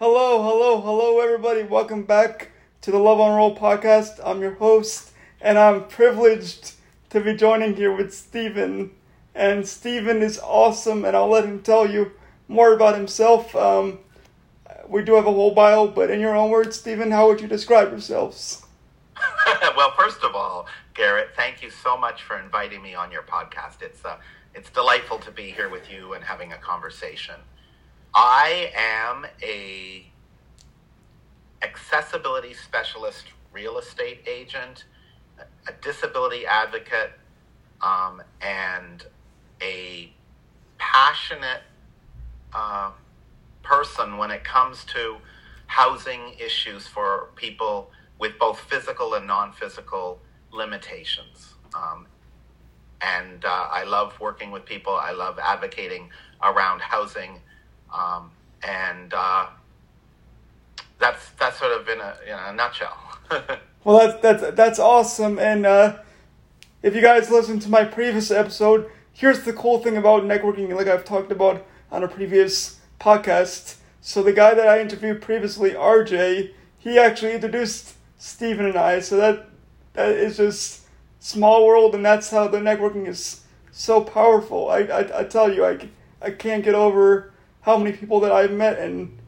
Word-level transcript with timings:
Hello, 0.00 0.40
hello, 0.44 0.80
hello, 0.80 1.18
everybody. 1.18 1.64
Welcome 1.64 2.04
back 2.04 2.52
to 2.82 2.92
the 2.92 2.98
Love 2.98 3.18
on 3.18 3.36
Roll 3.36 3.56
podcast. 3.56 4.20
I'm 4.24 4.40
your 4.40 4.54
host, 4.54 5.10
and 5.40 5.58
I'm 5.58 5.88
privileged 5.88 6.74
to 7.10 7.20
be 7.20 7.34
joining 7.34 7.74
here 7.74 7.92
with 7.92 8.14
Stephen. 8.14 8.92
And 9.34 9.66
Stephen 9.66 10.22
is 10.22 10.38
awesome, 10.38 11.04
and 11.04 11.16
I'll 11.16 11.26
let 11.26 11.46
him 11.46 11.62
tell 11.62 11.90
you 11.90 12.12
more 12.46 12.72
about 12.74 12.94
himself. 12.94 13.56
Um, 13.56 13.98
we 14.86 15.02
do 15.02 15.16
have 15.16 15.26
a 15.26 15.32
whole 15.32 15.52
bio, 15.52 15.88
but 15.88 16.12
in 16.12 16.20
your 16.20 16.36
own 16.36 16.50
words, 16.50 16.78
Stephen, 16.78 17.10
how 17.10 17.26
would 17.26 17.40
you 17.40 17.48
describe 17.48 17.90
yourselves? 17.90 18.64
well, 19.76 19.92
first 19.98 20.22
of 20.22 20.36
all, 20.36 20.68
Garrett, 20.94 21.30
thank 21.34 21.60
you 21.60 21.70
so 21.70 21.96
much 21.96 22.22
for 22.22 22.38
inviting 22.38 22.82
me 22.82 22.94
on 22.94 23.10
your 23.10 23.22
podcast. 23.22 23.82
It's 23.82 24.04
uh, 24.04 24.18
it's 24.54 24.70
delightful 24.70 25.18
to 25.18 25.32
be 25.32 25.50
here 25.50 25.68
with 25.68 25.90
you 25.90 26.12
and 26.12 26.22
having 26.22 26.52
a 26.52 26.58
conversation. 26.58 27.34
I 28.14 28.72
am 28.76 29.26
a 29.42 30.04
accessibility 31.62 32.54
specialist 32.54 33.26
real 33.52 33.78
estate 33.78 34.26
agent, 34.26 34.84
a 35.38 35.72
disability 35.82 36.46
advocate, 36.46 37.12
um, 37.80 38.22
and 38.40 39.04
a 39.62 40.12
passionate 40.78 41.62
uh, 42.52 42.90
person 43.62 44.16
when 44.16 44.30
it 44.30 44.44
comes 44.44 44.84
to 44.86 45.16
housing 45.66 46.34
issues 46.38 46.86
for 46.86 47.28
people 47.36 47.90
with 48.18 48.38
both 48.38 48.58
physical 48.60 49.14
and 49.14 49.26
non-physical 49.26 50.20
limitations. 50.50 51.54
Um, 51.74 52.06
and 53.00 53.44
uh, 53.44 53.68
I 53.70 53.84
love 53.84 54.18
working 54.20 54.50
with 54.50 54.64
people. 54.64 54.94
I 54.94 55.12
love 55.12 55.38
advocating 55.38 56.10
around 56.42 56.80
housing, 56.80 57.40
um, 57.92 58.30
and 58.62 59.12
uh, 59.14 59.46
that's 60.98 61.30
that's 61.38 61.58
sort 61.58 61.80
of 61.80 61.88
in 61.88 62.00
a 62.00 62.16
in 62.26 62.34
a 62.34 62.52
nutshell. 62.52 62.96
well, 63.84 63.98
that's 63.98 64.20
that's 64.22 64.56
that's 64.56 64.78
awesome. 64.78 65.38
And 65.38 65.66
uh, 65.66 65.96
if 66.82 66.94
you 66.94 67.00
guys 67.00 67.30
listen 67.30 67.58
to 67.60 67.68
my 67.68 67.84
previous 67.84 68.30
episode, 68.30 68.90
here's 69.12 69.42
the 69.42 69.52
cool 69.52 69.78
thing 69.78 69.96
about 69.96 70.22
networking, 70.22 70.74
like 70.74 70.86
I've 70.86 71.04
talked 71.04 71.32
about 71.32 71.66
on 71.90 72.04
a 72.04 72.08
previous 72.08 72.80
podcast. 73.00 73.76
So 74.00 74.22
the 74.22 74.32
guy 74.32 74.54
that 74.54 74.68
I 74.68 74.80
interviewed 74.80 75.20
previously, 75.20 75.72
RJ, 75.72 76.52
he 76.78 76.98
actually 76.98 77.34
introduced 77.34 77.94
Stephen 78.16 78.66
and 78.66 78.76
I. 78.76 79.00
So 79.00 79.16
that 79.16 79.48
that 79.94 80.10
is 80.10 80.36
just 80.36 80.82
small 81.20 81.66
world, 81.66 81.94
and 81.94 82.04
that's 82.04 82.30
how 82.30 82.48
the 82.48 82.58
networking 82.58 83.06
is 83.06 83.42
so 83.72 84.00
powerful. 84.00 84.68
I 84.68 84.80
I, 84.80 85.20
I 85.20 85.24
tell 85.24 85.52
you, 85.52 85.64
I, 85.64 85.88
I 86.20 86.30
can't 86.30 86.64
get 86.64 86.74
over 86.74 87.32
how 87.68 87.76
many 87.76 87.94
people 87.94 88.18
that 88.20 88.32
I've 88.32 88.50
met, 88.50 88.78
and 88.78 89.18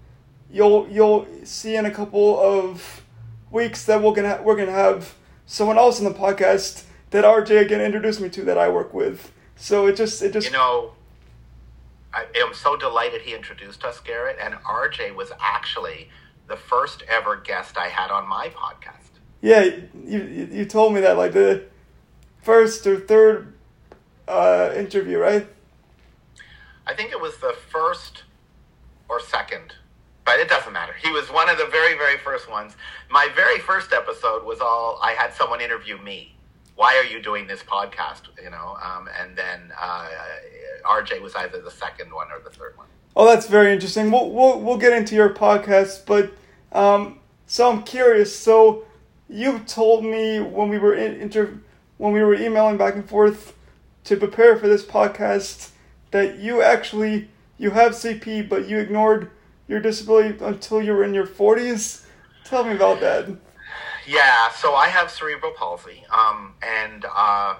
you'll 0.50 0.88
you'll 0.88 1.26
see 1.44 1.76
in 1.76 1.84
a 1.84 1.90
couple 1.90 2.40
of 2.40 3.02
weeks 3.50 3.84
that 3.84 4.02
we're 4.02 4.14
gonna 4.14 4.40
we're 4.42 4.56
gonna 4.56 4.72
have 4.72 5.14
someone 5.44 5.76
else 5.76 5.98
in 5.98 6.06
the 6.06 6.14
podcast 6.14 6.84
that 7.10 7.24
RJ 7.24 7.60
again 7.60 7.82
introduced 7.82 8.20
me 8.20 8.30
to 8.30 8.42
that 8.44 8.56
I 8.56 8.70
work 8.70 8.94
with. 8.94 9.30
So 9.56 9.86
it 9.86 9.96
just 9.96 10.22
it 10.22 10.32
just 10.32 10.46
you 10.46 10.52
know. 10.52 10.92
I 12.12 12.26
am 12.34 12.54
so 12.54 12.76
delighted 12.76 13.20
he 13.20 13.34
introduced 13.34 13.84
us, 13.84 14.00
Garrett. 14.00 14.36
And 14.42 14.54
RJ 14.54 15.14
was 15.14 15.30
actually 15.38 16.08
the 16.48 16.56
first 16.56 17.04
ever 17.08 17.36
guest 17.36 17.78
I 17.78 17.86
had 17.86 18.10
on 18.10 18.26
my 18.26 18.48
podcast. 18.48 19.20
Yeah, 19.42 19.70
you 20.04 20.48
you 20.50 20.64
told 20.64 20.94
me 20.94 21.02
that 21.02 21.18
like 21.18 21.34
the 21.34 21.64
first 22.42 22.86
or 22.86 22.98
third 22.98 23.52
uh, 24.26 24.72
interview, 24.74 25.18
right? 25.18 25.46
I 26.86 26.94
think 26.94 27.12
it 27.12 27.20
was 27.20 27.36
the 27.36 27.54
first 27.70 28.24
or 29.10 29.20
second, 29.20 29.74
but 30.24 30.38
it 30.38 30.48
doesn't 30.48 30.72
matter. 30.72 30.94
He 31.02 31.10
was 31.10 31.30
one 31.30 31.50
of 31.50 31.58
the 31.58 31.66
very 31.66 31.98
very 31.98 32.16
first 32.18 32.48
ones. 32.48 32.76
My 33.10 33.28
very 33.34 33.58
first 33.58 33.92
episode 33.92 34.44
was 34.44 34.60
all 34.60 35.00
I 35.02 35.12
had 35.12 35.34
someone 35.34 35.60
interview 35.60 35.98
me. 35.98 36.36
Why 36.76 36.96
are 36.96 37.04
you 37.04 37.20
doing 37.20 37.46
this 37.46 37.62
podcast? 37.62 38.22
You 38.42 38.50
know, 38.50 38.78
um, 38.82 39.08
and 39.20 39.36
then 39.36 39.72
uh, 39.78 40.08
RJ 40.86 41.20
was 41.20 41.34
either 41.34 41.60
the 41.60 41.70
second 41.70 42.12
one 42.12 42.28
or 42.30 42.40
the 42.42 42.50
third 42.50 42.76
one. 42.76 42.86
Oh, 43.16 43.26
that's 43.26 43.48
very 43.48 43.72
interesting. 43.72 44.10
We'll 44.10 44.30
we'll, 44.30 44.60
we'll 44.60 44.78
get 44.78 44.92
into 44.92 45.16
your 45.16 45.30
podcast, 45.30 46.06
but 46.06 46.32
um, 46.72 47.18
so 47.46 47.70
I'm 47.70 47.82
curious. 47.82 48.34
So 48.34 48.84
you 49.28 49.58
told 49.60 50.04
me 50.04 50.38
when 50.38 50.68
we 50.68 50.78
were 50.78 50.94
in 50.94 51.20
inter 51.20 51.58
when 51.98 52.12
we 52.12 52.22
were 52.22 52.34
emailing 52.34 52.76
back 52.76 52.94
and 52.94 53.06
forth 53.06 53.54
to 54.04 54.16
prepare 54.16 54.56
for 54.56 54.68
this 54.68 54.84
podcast 54.84 55.70
that 56.12 56.38
you 56.38 56.62
actually 56.62 57.28
you 57.60 57.70
have 57.70 57.92
CP, 57.92 58.48
but 58.48 58.66
you 58.66 58.78
ignored 58.78 59.30
your 59.68 59.80
disability 59.80 60.42
until 60.42 60.80
you 60.80 60.94
were 60.94 61.04
in 61.04 61.12
your 61.12 61.26
40s. 61.26 62.06
Tell 62.42 62.64
me 62.64 62.72
about 62.74 63.00
that. 63.00 63.28
Yeah, 64.06 64.50
so 64.52 64.74
I 64.74 64.88
have 64.88 65.10
cerebral 65.10 65.52
palsy, 65.52 66.02
um, 66.10 66.54
and 66.62 67.04
uh, 67.04 67.56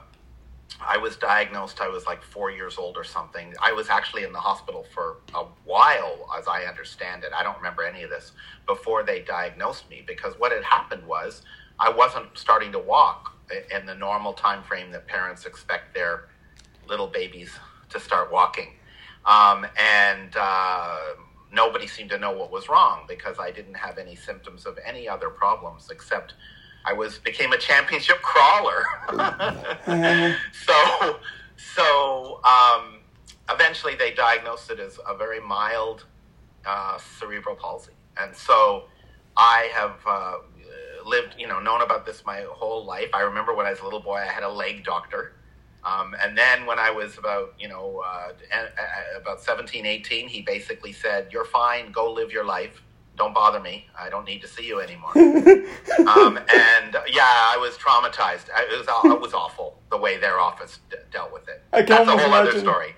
I 0.80 0.96
was 0.96 1.16
diagnosed. 1.16 1.82
I 1.82 1.88
was 1.88 2.06
like 2.06 2.22
four 2.22 2.50
years 2.50 2.78
old 2.78 2.96
or 2.96 3.04
something. 3.04 3.52
I 3.60 3.72
was 3.72 3.90
actually 3.90 4.24
in 4.24 4.32
the 4.32 4.40
hospital 4.40 4.86
for 4.94 5.18
a 5.34 5.44
while, 5.66 6.26
as 6.36 6.48
I 6.48 6.64
understand 6.64 7.22
it. 7.22 7.32
I 7.36 7.42
don't 7.42 7.58
remember 7.58 7.84
any 7.84 8.02
of 8.02 8.08
this 8.08 8.32
before 8.66 9.02
they 9.02 9.20
diagnosed 9.20 9.88
me 9.90 10.02
because 10.06 10.32
what 10.38 10.50
had 10.50 10.64
happened 10.64 11.06
was 11.06 11.42
I 11.78 11.90
wasn't 11.90 12.26
starting 12.38 12.72
to 12.72 12.78
walk 12.78 13.36
in 13.70 13.84
the 13.84 13.94
normal 13.94 14.32
time 14.32 14.62
frame 14.62 14.90
that 14.92 15.06
parents 15.06 15.44
expect 15.44 15.94
their 15.94 16.28
little 16.88 17.06
babies 17.06 17.50
to 17.90 18.00
start 18.00 18.32
walking, 18.32 18.72
um, 19.26 19.66
and 19.78 20.34
uh, 20.36 20.98
nobody 21.52 21.86
seemed 21.86 22.10
to 22.10 22.18
know 22.18 22.32
what 22.32 22.50
was 22.50 22.68
wrong 22.68 23.04
because 23.08 23.38
I 23.38 23.50
didn't 23.50 23.74
have 23.74 23.98
any 23.98 24.16
symptoms 24.16 24.66
of 24.66 24.78
any 24.84 25.08
other 25.08 25.30
problems 25.30 25.88
except 25.90 26.34
I 26.84 26.92
was 26.92 27.18
became 27.18 27.52
a 27.52 27.58
championship 27.58 28.16
crawler. 28.22 28.84
so 30.52 31.18
so 31.56 32.40
um, 32.44 33.00
eventually 33.50 33.94
they 33.94 34.12
diagnosed 34.12 34.70
it 34.70 34.80
as 34.80 34.98
a 35.06 35.16
very 35.16 35.40
mild 35.40 36.06
uh, 36.66 36.98
cerebral 36.98 37.56
palsy, 37.56 37.92
and 38.16 38.34
so 38.34 38.84
I 39.36 39.70
have 39.74 39.96
uh, 40.06 40.36
lived, 41.06 41.34
you 41.38 41.46
know, 41.46 41.60
known 41.60 41.82
about 41.82 42.06
this 42.06 42.24
my 42.24 42.44
whole 42.48 42.84
life. 42.84 43.08
I 43.12 43.20
remember 43.22 43.54
when 43.54 43.66
I 43.66 43.70
was 43.70 43.80
a 43.80 43.84
little 43.84 44.00
boy, 44.00 44.16
I 44.16 44.26
had 44.26 44.42
a 44.42 44.48
leg 44.48 44.84
doctor. 44.84 45.32
Um, 45.84 46.14
and 46.22 46.36
then 46.36 46.66
when 46.66 46.78
I 46.78 46.90
was 46.90 47.16
about, 47.16 47.54
you 47.58 47.68
know, 47.68 48.02
uh, 48.06 48.32
about 49.18 49.40
17, 49.40 49.86
18, 49.86 50.28
he 50.28 50.42
basically 50.42 50.92
said, 50.92 51.28
You're 51.32 51.44
fine, 51.46 51.90
go 51.90 52.12
live 52.12 52.32
your 52.32 52.44
life 52.44 52.82
don't 53.20 53.34
bother 53.34 53.60
me. 53.60 53.86
I 53.98 54.08
don't 54.08 54.24
need 54.24 54.40
to 54.40 54.48
see 54.48 54.66
you 54.66 54.80
anymore. 54.80 55.10
um, 55.18 56.38
and 56.38 56.96
yeah, 57.06 57.52
I 57.52 57.58
was 57.60 57.76
traumatized. 57.76 58.48
It 58.48 58.78
was 58.78 58.88
it 59.12 59.20
was 59.20 59.34
awful 59.34 59.78
the 59.90 59.98
way 59.98 60.16
their 60.16 60.40
office 60.40 60.80
d- 60.90 60.96
dealt 61.12 61.30
with 61.30 61.46
it. 61.46 61.62
I 61.70 61.82
That's 61.82 62.08
a 62.08 62.12
whole 62.12 62.18
imagine. 62.18 62.48
other 62.48 62.58
story. 62.58 62.94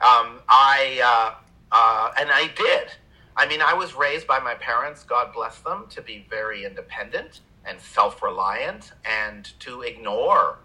Um, 0.00 0.40
I 0.48 1.00
uh, 1.04 1.34
uh, 1.72 2.12
and 2.18 2.30
I 2.32 2.48
did. 2.56 2.88
I 3.36 3.46
mean, 3.46 3.60
I 3.60 3.74
was 3.74 3.94
raised 3.94 4.26
by 4.26 4.38
my 4.38 4.54
parents, 4.54 5.04
God 5.04 5.32
bless 5.34 5.58
them, 5.58 5.84
to 5.90 6.00
be 6.00 6.26
very 6.30 6.64
independent 6.64 7.40
and 7.66 7.78
self-reliant, 7.78 8.92
and 9.04 9.52
to 9.60 9.82
ignore 9.82 10.58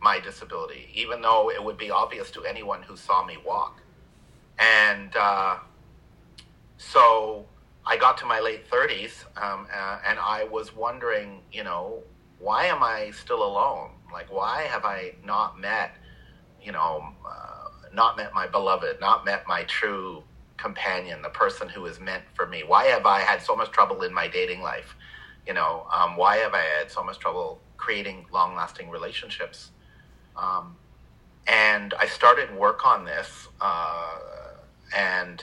my 0.00 0.20
disability, 0.20 0.88
even 0.94 1.20
though 1.20 1.50
it 1.50 1.62
would 1.62 1.76
be 1.76 1.90
obvious 1.90 2.30
to 2.32 2.44
anyone 2.44 2.82
who 2.82 2.96
saw 2.96 3.24
me 3.24 3.36
walk. 3.44 3.80
And 4.58 5.14
uh, 5.16 5.56
so 6.76 7.46
I 7.86 7.96
got 7.96 8.18
to 8.18 8.26
my 8.26 8.40
late 8.40 8.70
30s 8.70 9.24
um, 9.42 9.66
uh, 9.74 9.98
and 10.06 10.18
I 10.18 10.44
was 10.44 10.74
wondering, 10.74 11.42
you 11.52 11.64
know, 11.64 12.02
why 12.38 12.66
am 12.66 12.82
I 12.82 13.10
still 13.10 13.42
alone? 13.42 13.90
Like, 14.12 14.32
why 14.32 14.62
have 14.62 14.84
I 14.84 15.14
not 15.24 15.58
met, 15.58 15.96
you 16.62 16.72
know, 16.72 17.02
uh, 17.26 17.64
not 17.92 18.16
met 18.16 18.32
my 18.32 18.46
beloved, 18.46 19.00
not 19.00 19.24
met 19.24 19.46
my 19.46 19.64
true 19.64 20.22
companion, 20.56 21.22
the 21.22 21.28
person 21.30 21.68
who 21.68 21.86
is 21.86 21.98
meant 21.98 22.24
for 22.34 22.46
me? 22.46 22.62
Why 22.64 22.84
have 22.86 23.06
I 23.06 23.20
had 23.20 23.42
so 23.42 23.56
much 23.56 23.70
trouble 23.70 24.02
in 24.02 24.14
my 24.14 24.28
dating 24.28 24.62
life? 24.62 24.94
You 25.46 25.54
know, 25.54 25.86
um, 25.92 26.16
why 26.16 26.36
have 26.36 26.54
I 26.54 26.62
had 26.78 26.90
so 26.90 27.02
much 27.02 27.18
trouble 27.18 27.60
creating 27.76 28.26
long 28.32 28.54
lasting 28.54 28.90
relationships? 28.90 29.70
Um, 30.38 30.76
and 31.46 31.94
I 31.98 32.06
started 32.06 32.54
work 32.54 32.86
on 32.86 33.04
this 33.04 33.48
uh, 33.60 34.18
and 34.96 35.42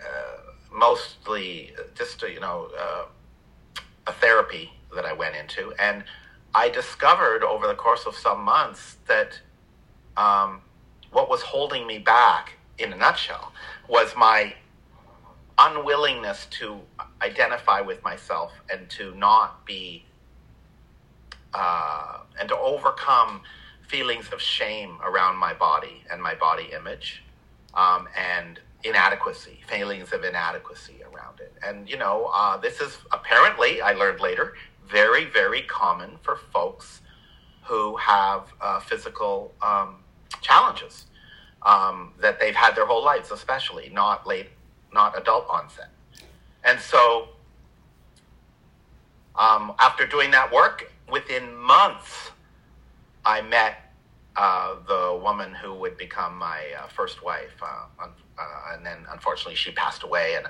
uh, 0.00 0.40
mostly 0.72 1.72
just 1.94 2.22
you 2.22 2.40
know 2.40 2.70
uh, 2.78 3.04
a 4.06 4.12
therapy 4.12 4.72
that 4.94 5.04
I 5.04 5.12
went 5.12 5.36
into, 5.36 5.72
and 5.78 6.04
I 6.54 6.68
discovered 6.68 7.44
over 7.44 7.66
the 7.66 7.74
course 7.74 8.06
of 8.06 8.16
some 8.16 8.42
months 8.42 8.96
that 9.06 9.40
um, 10.16 10.62
what 11.12 11.28
was 11.28 11.42
holding 11.42 11.86
me 11.86 11.98
back, 11.98 12.54
in 12.78 12.92
a 12.92 12.96
nutshell, 12.96 13.52
was 13.88 14.14
my 14.16 14.54
unwillingness 15.58 16.46
to 16.46 16.80
identify 17.20 17.80
with 17.80 18.02
myself 18.02 18.52
and 18.72 18.88
to 18.88 19.14
not 19.14 19.64
be 19.66 20.04
uh, 21.52 22.20
and 22.38 22.48
to 22.48 22.56
overcome 22.56 23.42
feelings 23.90 24.28
of 24.32 24.40
shame 24.40 24.98
around 25.04 25.36
my 25.36 25.52
body 25.52 26.04
and 26.10 26.22
my 26.22 26.34
body 26.34 26.68
image 26.72 27.24
um, 27.74 28.08
and 28.16 28.60
inadequacy, 28.84 29.58
feelings 29.66 30.12
of 30.12 30.22
inadequacy 30.24 30.98
around 31.02 31.40
it. 31.40 31.52
And, 31.66 31.88
you 31.90 31.98
know, 31.98 32.30
uh, 32.32 32.56
this 32.56 32.80
is 32.80 32.98
apparently, 33.12 33.82
I 33.82 33.92
learned 33.92 34.20
later, 34.20 34.54
very, 34.88 35.24
very 35.24 35.62
common 35.62 36.10
for 36.22 36.36
folks 36.36 37.00
who 37.64 37.96
have 37.96 38.52
uh, 38.60 38.80
physical 38.80 39.52
um, 39.60 39.96
challenges 40.40 41.06
um, 41.62 42.12
that 42.20 42.38
they've 42.40 42.54
had 42.54 42.74
their 42.76 42.86
whole 42.86 43.04
lives, 43.04 43.30
especially 43.32 43.90
not 43.92 44.26
late, 44.26 44.50
not 44.92 45.18
adult 45.18 45.46
onset. 45.50 45.90
And 46.64 46.78
so, 46.78 47.28
um, 49.36 49.72
after 49.78 50.06
doing 50.06 50.30
that 50.30 50.52
work, 50.52 50.92
within 51.10 51.56
months, 51.56 52.29
I 53.24 53.42
met 53.42 53.90
uh, 54.36 54.76
the 54.86 55.20
woman 55.22 55.54
who 55.54 55.74
would 55.74 55.96
become 55.96 56.36
my 56.36 56.62
uh, 56.78 56.88
first 56.88 57.22
wife, 57.24 57.54
uh, 57.62 57.84
uh, 58.02 58.72
and 58.72 58.84
then 58.86 58.98
unfortunately 59.12 59.54
she 59.54 59.72
passed 59.72 60.02
away, 60.02 60.36
and 60.36 60.46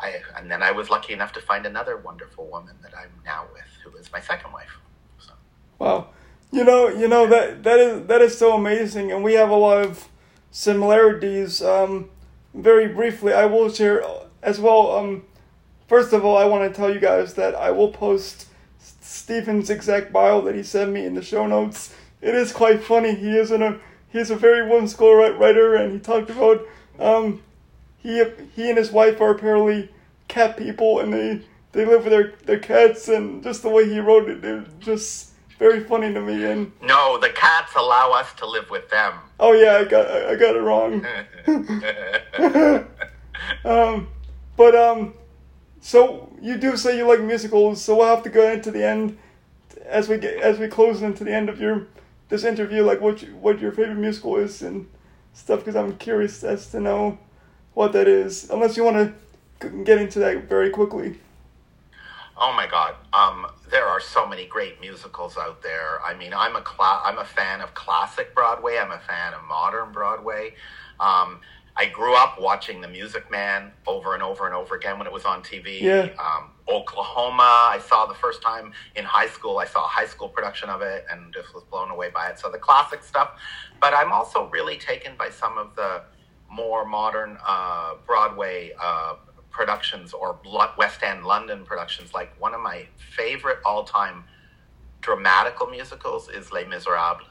I 0.00 0.20
and 0.36 0.50
then 0.50 0.62
I 0.62 0.70
was 0.70 0.90
lucky 0.90 1.12
enough 1.12 1.32
to 1.32 1.40
find 1.40 1.66
another 1.66 1.96
wonderful 1.96 2.46
woman 2.46 2.76
that 2.82 2.92
I'm 2.96 3.10
now 3.24 3.46
with, 3.52 3.64
who 3.84 3.98
is 3.98 4.10
my 4.12 4.20
second 4.20 4.52
wife. 4.52 4.78
So. 5.18 5.32
Wow, 5.78 6.08
you 6.52 6.64
know, 6.64 6.88
you 6.88 7.08
know 7.08 7.26
that 7.26 7.62
that 7.64 7.78
is 7.78 8.06
that 8.06 8.20
is 8.22 8.38
so 8.38 8.54
amazing, 8.54 9.12
and 9.12 9.22
we 9.22 9.34
have 9.34 9.50
a 9.50 9.56
lot 9.56 9.84
of 9.84 10.08
similarities. 10.50 11.62
Um, 11.62 12.10
very 12.54 12.88
briefly, 12.88 13.34
I 13.34 13.44
will 13.44 13.70
share 13.70 14.02
as 14.42 14.58
well. 14.58 14.96
Um, 14.96 15.24
first 15.88 16.12
of 16.12 16.24
all, 16.24 16.38
I 16.38 16.46
want 16.46 16.72
to 16.72 16.74
tell 16.74 16.92
you 16.92 17.00
guys 17.00 17.34
that 17.34 17.54
I 17.54 17.70
will 17.70 17.90
post 17.90 18.46
Stephen's 18.78 19.68
exact 19.68 20.12
bio 20.12 20.40
that 20.42 20.54
he 20.54 20.62
sent 20.62 20.92
me 20.92 21.04
in 21.04 21.14
the 21.14 21.22
show 21.22 21.46
notes. 21.46 21.94
It 22.26 22.34
is 22.34 22.52
quite 22.52 22.82
funny. 22.82 23.14
He 23.14 23.38
is 23.38 23.52
in 23.52 23.62
a 23.62 23.78
he's 24.08 24.30
a 24.30 24.36
very 24.36 24.68
whimsical 24.68 25.14
writer, 25.14 25.76
and 25.76 25.92
he 25.92 26.00
talked 26.00 26.28
about 26.28 26.66
um, 26.98 27.40
he 27.98 28.24
he 28.56 28.68
and 28.68 28.76
his 28.76 28.90
wife 28.90 29.20
are 29.20 29.30
apparently 29.30 29.90
cat 30.26 30.56
people, 30.56 30.98
and 30.98 31.14
they 31.14 31.42
they 31.70 31.84
live 31.84 32.02
with 32.02 32.12
their 32.12 32.32
their 32.44 32.58
cats, 32.58 33.06
and 33.06 33.44
just 33.44 33.62
the 33.62 33.68
way 33.68 33.88
he 33.88 34.00
wrote 34.00 34.28
it, 34.28 34.44
it 34.44 34.66
just 34.80 35.34
very 35.60 35.84
funny 35.84 36.12
to 36.12 36.20
me. 36.20 36.44
And 36.44 36.72
no, 36.82 37.16
the 37.16 37.30
cats 37.30 37.74
allow 37.76 38.10
us 38.10 38.32
to 38.38 38.46
live 38.46 38.70
with 38.70 38.90
them. 38.90 39.14
Oh 39.38 39.52
yeah, 39.52 39.76
I 39.76 39.84
got 39.84 40.10
I 40.10 40.34
got 40.34 40.56
it 40.56 40.62
wrong. 40.62 41.06
um, 43.64 44.08
but 44.56 44.74
um, 44.74 45.14
so 45.80 46.28
you 46.42 46.56
do 46.56 46.76
say 46.76 46.96
you 46.96 47.06
like 47.06 47.20
musicals, 47.20 47.80
so 47.80 47.98
we'll 47.98 48.08
have 48.08 48.24
to 48.24 48.30
go 48.30 48.50
into 48.50 48.72
the 48.72 48.84
end 48.84 49.16
as 49.84 50.08
we 50.08 50.18
get 50.18 50.40
as 50.40 50.58
we 50.58 50.66
close 50.66 51.02
into 51.02 51.22
the 51.22 51.32
end 51.32 51.48
of 51.48 51.60
your 51.60 51.86
this 52.28 52.44
interview, 52.44 52.82
like 52.82 53.00
what 53.00 53.22
you, 53.22 53.28
what 53.36 53.60
your 53.60 53.72
favorite 53.72 53.96
musical 53.96 54.36
is 54.36 54.62
and 54.62 54.88
stuff, 55.32 55.60
because 55.60 55.76
I'm 55.76 55.96
curious 55.96 56.42
as 56.44 56.70
to 56.70 56.80
know 56.80 57.18
what 57.74 57.92
that 57.92 58.08
is. 58.08 58.50
Unless 58.50 58.76
you 58.76 58.84
want 58.84 59.14
to 59.60 59.68
get 59.84 59.98
into 59.98 60.18
that 60.20 60.48
very 60.48 60.70
quickly. 60.70 61.20
Oh 62.38 62.52
my 62.52 62.66
God. 62.66 62.94
Um, 63.12 63.46
there 63.70 63.86
are 63.86 64.00
so 64.00 64.26
many 64.26 64.46
great 64.46 64.80
musicals 64.80 65.38
out 65.38 65.62
there. 65.62 66.02
I 66.04 66.14
mean, 66.14 66.34
I'm 66.34 66.54
a 66.54 66.62
I'm 66.80 67.18
a 67.18 67.24
fan 67.24 67.60
of 67.60 67.74
classic 67.74 68.34
Broadway. 68.34 68.76
I'm 68.78 68.92
a 68.92 68.98
fan 68.98 69.32
of 69.32 69.42
modern 69.44 69.92
Broadway. 69.92 70.54
Um, 71.00 71.40
I 71.78 71.86
grew 71.86 72.16
up 72.16 72.40
watching 72.40 72.80
The 72.80 72.88
Music 72.88 73.30
Man 73.30 73.70
over 73.86 74.14
and 74.14 74.22
over 74.22 74.46
and 74.46 74.54
over 74.54 74.74
again 74.74 74.98
when 74.98 75.06
it 75.06 75.12
was 75.12 75.24
on 75.24 75.42
TV. 75.42 75.80
Yeah. 75.80 76.08
Um, 76.18 76.50
Oklahoma, 76.68 77.42
I 77.42 77.78
saw 77.86 78.06
the 78.06 78.14
first 78.14 78.40
time 78.42 78.72
in 78.96 79.04
high 79.04 79.28
school. 79.28 79.58
I 79.58 79.66
saw 79.66 79.84
a 79.84 79.88
high 79.88 80.06
school 80.06 80.28
production 80.28 80.70
of 80.70 80.80
it 80.80 81.04
and 81.10 81.32
just 81.34 81.54
was 81.54 81.64
blown 81.64 81.90
away 81.90 82.08
by 82.10 82.28
it. 82.28 82.38
So 82.38 82.50
the 82.50 82.58
classic 82.58 83.04
stuff. 83.04 83.38
But 83.80 83.92
I'm 83.94 84.10
also 84.10 84.48
really 84.48 84.78
taken 84.78 85.16
by 85.18 85.28
some 85.28 85.58
of 85.58 85.76
the 85.76 86.02
more 86.50 86.86
modern 86.86 87.36
uh, 87.46 87.94
Broadway 88.06 88.72
uh, 88.80 89.16
productions 89.50 90.14
or 90.14 90.38
West 90.78 91.02
End 91.02 91.24
London 91.24 91.64
productions. 91.64 92.14
Like 92.14 92.40
one 92.40 92.54
of 92.54 92.60
my 92.62 92.86
favorite 92.96 93.58
all 93.64 93.84
time 93.84 94.24
dramatical 95.02 95.66
musicals 95.66 96.30
is 96.30 96.52
Les 96.52 96.64
Miserables. 96.64 97.28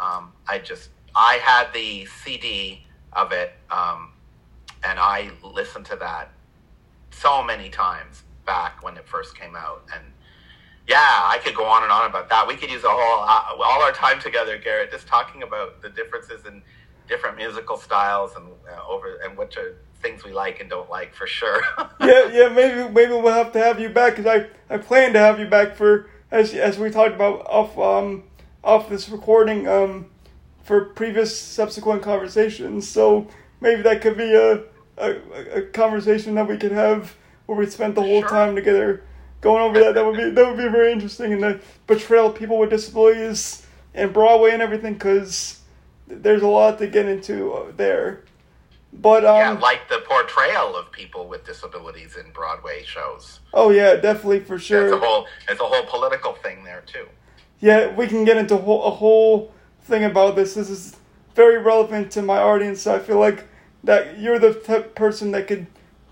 Um, 0.00 0.32
I 0.48 0.58
just, 0.58 0.90
I 1.14 1.34
had 1.34 1.72
the 1.72 2.06
CD 2.06 2.84
of 3.14 3.32
it 3.32 3.52
um, 3.70 4.12
and 4.84 4.98
I 4.98 5.30
listened 5.42 5.86
to 5.86 5.96
that 5.96 6.30
so 7.10 7.42
many 7.42 7.70
times 7.70 8.22
back 8.44 8.82
when 8.82 8.96
it 8.96 9.08
first 9.08 9.38
came 9.38 9.56
out. 9.56 9.84
And 9.94 10.04
yeah, 10.86 10.98
I 10.98 11.38
could 11.42 11.54
go 11.54 11.64
on 11.64 11.82
and 11.82 11.90
on 11.90 12.08
about 12.08 12.28
that. 12.28 12.46
We 12.46 12.56
could 12.56 12.70
use 12.70 12.84
a 12.84 12.90
whole, 12.90 13.24
uh, 13.24 13.64
all 13.64 13.82
our 13.82 13.92
time 13.92 14.20
together, 14.20 14.58
Garrett, 14.58 14.90
just 14.90 15.06
talking 15.06 15.42
about 15.42 15.80
the 15.80 15.88
differences 15.88 16.44
in 16.46 16.62
different 17.08 17.36
musical 17.36 17.76
styles 17.76 18.32
and 18.36 18.46
uh, 18.70 18.86
over 18.86 19.16
and 19.24 19.36
which 19.36 19.56
are 19.56 19.76
things 20.02 20.24
we 20.24 20.32
like 20.32 20.60
and 20.60 20.68
don't 20.68 20.90
like 20.90 21.14
for 21.14 21.26
sure. 21.26 21.62
yeah, 22.00 22.30
yeah. 22.30 22.48
Maybe 22.48 22.92
maybe 22.92 23.12
we'll 23.12 23.32
have 23.32 23.52
to 23.52 23.58
have 23.58 23.80
you 23.80 23.88
back 23.88 24.16
because 24.16 24.26
I 24.70 24.74
I 24.74 24.78
plan 24.78 25.12
to 25.14 25.18
have 25.18 25.38
you 25.38 25.46
back 25.46 25.76
for 25.76 26.10
as 26.30 26.52
as 26.54 26.78
we 26.78 26.90
talked 26.90 27.14
about 27.14 27.46
off 27.46 27.78
um 27.78 28.24
off 28.62 28.88
this 28.88 29.08
recording 29.08 29.66
um 29.68 30.06
for 30.64 30.86
previous 30.86 31.38
subsequent 31.38 32.02
conversations. 32.02 32.88
So 32.88 33.28
maybe 33.60 33.82
that 33.82 34.00
could 34.00 34.16
be 34.16 34.34
a 34.34 34.64
a, 34.96 35.58
a 35.58 35.62
conversation 35.62 36.34
that 36.34 36.48
we 36.48 36.56
could 36.56 36.72
have 36.72 37.16
where 37.46 37.58
we 37.58 37.66
spent 37.66 37.94
the 37.94 38.02
whole 38.02 38.20
sure. 38.20 38.28
time 38.28 38.54
together 38.54 39.02
going 39.40 39.62
over 39.62 39.78
that. 39.80 39.94
That 39.94 40.04
would 40.04 40.16
be 40.16 40.30
that 40.30 40.46
would 40.46 40.56
be 40.56 40.68
very 40.68 40.92
interesting 40.92 41.32
and 41.32 41.42
the 41.42 41.60
portrayal 41.86 42.28
of 42.28 42.34
people 42.34 42.58
with 42.58 42.70
disabilities 42.70 43.66
and 43.94 44.12
Broadway 44.12 44.52
and 44.52 44.62
everything 44.62 44.94
because 44.94 45.60
there's 46.06 46.42
a 46.42 46.46
lot 46.46 46.78
to 46.78 46.86
get 46.86 47.06
into 47.06 47.52
uh, 47.52 47.72
there. 47.76 48.24
But 48.92 49.24
um, 49.24 49.36
yeah, 49.36 49.50
like 49.50 49.88
the 49.88 50.02
portrayal 50.06 50.76
of 50.76 50.90
people 50.92 51.26
with 51.26 51.44
disabilities 51.44 52.16
in 52.16 52.30
Broadway 52.30 52.84
shows. 52.84 53.40
Oh 53.52 53.70
yeah, 53.70 53.96
definitely 53.96 54.40
for 54.40 54.58
sure. 54.58 54.86
It's 54.86 54.94
a 54.94 54.98
whole 54.98 55.26
it's 55.48 55.60
a 55.60 55.64
whole 55.64 55.84
political 55.86 56.34
thing 56.34 56.62
there 56.64 56.82
too. 56.86 57.06
Yeah, 57.60 57.94
we 57.94 58.06
can 58.06 58.24
get 58.24 58.36
into 58.36 58.54
a 58.54 58.58
whole, 58.58 58.84
a 58.84 58.90
whole 58.90 59.52
thing 59.84 60.04
about 60.04 60.36
this. 60.36 60.54
This 60.54 60.70
is 60.70 60.96
very 61.34 61.58
relevant 61.58 62.10
to 62.12 62.22
my 62.22 62.38
audience. 62.38 62.82
So 62.82 62.94
I 62.94 62.98
feel 62.98 63.18
like 63.18 63.44
that 63.84 64.18
you're 64.18 64.38
the 64.38 64.54
type 64.54 64.94
person 64.94 65.30
that 65.32 65.46
could 65.46 65.66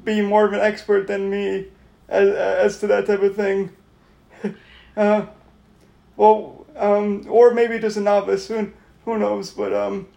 be 0.04 0.20
more 0.20 0.44
of 0.44 0.52
an 0.52 0.60
expert 0.60 1.06
than 1.06 1.30
me 1.30 1.66
as 2.08 2.28
as 2.28 2.78
to 2.80 2.86
that 2.88 3.06
type 3.06 3.22
of 3.22 3.34
thing. 3.36 3.70
uh, 4.96 5.26
well, 6.16 6.66
um, 6.76 7.26
or 7.28 7.52
maybe 7.52 7.78
just 7.78 7.96
a 7.96 8.00
novice. 8.00 8.48
Who 8.48 8.72
who 9.04 9.18
knows? 9.18 9.50
But 9.50 9.72
um, 9.72 10.08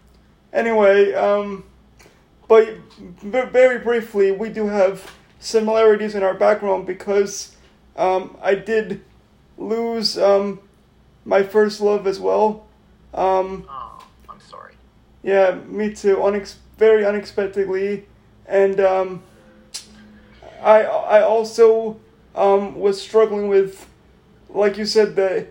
anyway, 0.52 1.14
um 1.14 1.64
but 2.48 2.76
very 3.22 3.78
briefly, 3.78 4.30
we 4.30 4.50
do 4.50 4.66
have 4.66 5.10
similarities 5.40 6.14
in 6.14 6.22
our 6.22 6.34
background 6.34 6.86
because 6.86 7.56
um, 7.96 8.36
I 8.40 8.54
did 8.54 9.04
lose 9.58 10.16
um, 10.16 10.60
my 11.24 11.42
first 11.42 11.80
love 11.80 12.06
as 12.06 12.20
well. 12.20 12.65
Um, 13.16 13.66
oh, 13.68 14.04
I'm 14.28 14.40
sorry. 14.40 14.74
Yeah, 15.22 15.58
me 15.66 15.94
too. 15.94 16.16
Unex- 16.16 16.56
very 16.76 17.04
unexpectedly, 17.04 18.06
and 18.46 18.78
um, 18.80 19.22
I 20.62 20.82
I 20.82 21.22
also 21.22 21.98
um, 22.34 22.78
was 22.78 23.00
struggling 23.00 23.48
with, 23.48 23.88
like 24.50 24.76
you 24.76 24.84
said, 24.84 25.16
the 25.16 25.46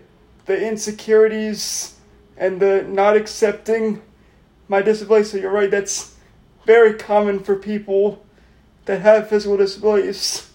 the 0.46 0.66
insecurities 0.66 1.96
and 2.36 2.60
the 2.60 2.82
not 2.88 3.16
accepting 3.16 4.00
my 4.68 4.80
disability. 4.80 5.24
So 5.24 5.36
you're 5.38 5.50
right. 5.50 5.70
That's 5.70 6.14
very 6.64 6.94
common 6.94 7.40
for 7.40 7.56
people 7.56 8.24
that 8.84 9.00
have 9.00 9.28
physical 9.28 9.56
disabilities. 9.56 10.48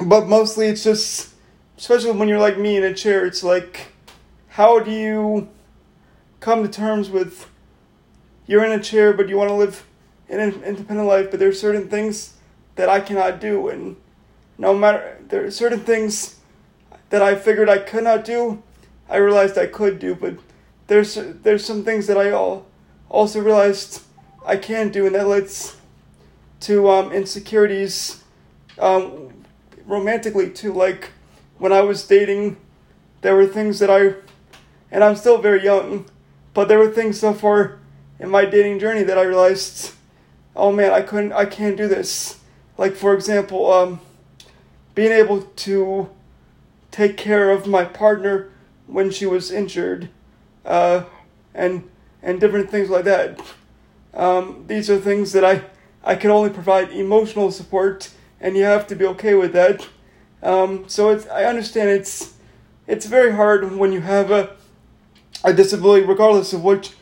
But 0.00 0.26
mostly 0.28 0.66
it's 0.68 0.84
just, 0.84 1.30
especially 1.76 2.12
when 2.12 2.28
you're 2.28 2.38
like 2.38 2.58
me 2.58 2.76
in 2.76 2.84
a 2.84 2.94
chair, 2.94 3.26
it's 3.26 3.42
like, 3.42 3.92
how 4.48 4.78
do 4.78 4.90
you 4.90 5.48
come 6.40 6.62
to 6.62 6.68
terms 6.68 7.10
with 7.10 7.48
you're 8.46 8.64
in 8.64 8.72
a 8.72 8.82
chair, 8.82 9.12
but 9.12 9.28
you 9.28 9.36
want 9.36 9.50
to 9.50 9.54
live 9.54 9.84
an 10.28 10.40
independent 10.40 11.08
life, 11.08 11.30
but 11.30 11.40
there 11.40 11.48
are 11.48 11.54
certain 11.54 11.88
things 11.88 12.34
that 12.76 12.88
I 12.88 13.00
cannot 13.00 13.40
do, 13.40 13.68
and 13.68 13.96
no 14.56 14.74
matter 14.74 15.18
there 15.28 15.44
are 15.44 15.50
certain 15.50 15.80
things 15.80 16.38
that 17.10 17.22
I 17.22 17.34
figured 17.34 17.68
I 17.68 17.78
could 17.78 18.04
not 18.04 18.24
do, 18.24 18.62
I 19.08 19.16
realized 19.16 19.56
I 19.56 19.66
could 19.66 19.98
do, 19.98 20.14
but 20.14 20.36
there's 20.86 21.14
there's 21.14 21.64
some 21.64 21.84
things 21.84 22.06
that 22.06 22.16
I 22.16 22.30
all 22.30 22.66
also 23.08 23.40
realized 23.40 24.02
I 24.44 24.56
can 24.56 24.90
do, 24.90 25.06
and 25.06 25.14
that 25.14 25.28
leads 25.28 25.76
to 26.60 26.88
um, 26.90 27.12
insecurities 27.12 28.22
um, 28.78 29.32
romantically 29.86 30.50
too. 30.50 30.72
Like 30.72 31.10
when 31.58 31.72
I 31.72 31.80
was 31.80 32.06
dating, 32.06 32.56
there 33.22 33.34
were 33.34 33.46
things 33.46 33.78
that 33.78 33.90
I, 33.90 34.14
and 34.90 35.02
I'm 35.04 35.16
still 35.16 35.38
very 35.38 35.62
young, 35.62 36.06
but 36.58 36.66
there 36.66 36.80
were 36.80 36.90
things 36.90 37.20
so 37.20 37.32
far 37.32 37.78
in 38.18 38.28
my 38.28 38.44
dating 38.44 38.80
journey 38.80 39.04
that 39.04 39.16
I 39.16 39.22
realized, 39.22 39.92
oh 40.56 40.72
man, 40.72 40.90
I 40.90 41.02
couldn't, 41.02 41.32
I 41.32 41.44
can't 41.44 41.76
do 41.76 41.86
this. 41.86 42.40
Like 42.76 42.96
for 42.96 43.14
example, 43.14 43.72
um, 43.72 44.00
being 44.96 45.12
able 45.12 45.42
to 45.42 46.10
take 46.90 47.16
care 47.16 47.52
of 47.52 47.68
my 47.68 47.84
partner 47.84 48.50
when 48.88 49.12
she 49.12 49.24
was 49.24 49.52
injured, 49.52 50.08
uh, 50.64 51.04
and 51.54 51.88
and 52.24 52.40
different 52.40 52.72
things 52.72 52.90
like 52.90 53.04
that. 53.04 53.40
Um, 54.12 54.64
these 54.66 54.90
are 54.90 54.98
things 54.98 55.30
that 55.34 55.44
I 55.44 55.62
I 56.02 56.16
can 56.16 56.32
only 56.32 56.50
provide 56.50 56.90
emotional 56.90 57.52
support, 57.52 58.10
and 58.40 58.56
you 58.56 58.64
have 58.64 58.88
to 58.88 58.96
be 58.96 59.06
okay 59.14 59.34
with 59.34 59.52
that. 59.52 59.86
Um, 60.42 60.88
so 60.88 61.10
it's 61.10 61.24
I 61.28 61.44
understand 61.44 61.90
it's 61.90 62.34
it's 62.88 63.06
very 63.06 63.30
hard 63.30 63.76
when 63.76 63.92
you 63.92 64.00
have 64.00 64.32
a 64.32 64.57
a 65.44 65.52
disability, 65.52 66.04
regardless 66.04 66.52
of 66.52 66.62
which, 66.64 66.92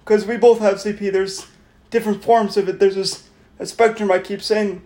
because 0.00 0.26
we 0.26 0.36
both 0.36 0.60
have 0.60 0.74
CP. 0.76 1.12
There's 1.12 1.46
different 1.90 2.22
forms 2.22 2.56
of 2.56 2.68
it. 2.68 2.78
There's 2.78 2.94
this 2.94 3.28
a 3.58 3.66
spectrum. 3.66 4.10
I 4.10 4.18
keep 4.18 4.42
saying 4.42 4.82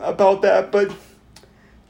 about 0.00 0.42
that, 0.42 0.70
but 0.70 0.94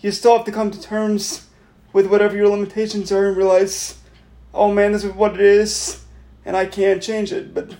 you 0.00 0.10
still 0.10 0.36
have 0.36 0.46
to 0.46 0.52
come 0.52 0.70
to 0.70 0.80
terms 0.80 1.46
with 1.92 2.06
whatever 2.06 2.36
your 2.36 2.48
limitations 2.48 3.10
are 3.10 3.28
and 3.28 3.36
realize, 3.36 3.98
oh 4.54 4.72
man, 4.72 4.92
this 4.92 5.04
is 5.04 5.12
what 5.12 5.34
it 5.34 5.40
is, 5.40 6.04
and 6.44 6.56
I 6.56 6.66
can't 6.66 7.02
change 7.02 7.32
it, 7.32 7.54
but 7.54 7.74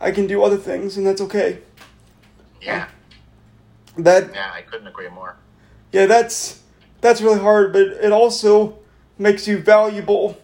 I 0.00 0.10
can 0.10 0.26
do 0.26 0.42
other 0.42 0.56
things, 0.56 0.96
and 0.96 1.06
that's 1.06 1.20
okay. 1.22 1.58
Yeah. 2.60 2.88
That 3.96 4.32
Yeah, 4.34 4.50
I 4.54 4.62
couldn't 4.62 4.86
agree 4.86 5.08
more. 5.08 5.36
yeah, 5.92 6.06
that's 6.06 6.62
that's 7.00 7.20
really 7.20 7.40
hard, 7.40 7.72
but 7.72 7.82
it 7.82 8.12
also 8.12 8.78
makes 9.18 9.48
you 9.48 9.58
valuable 9.58 10.38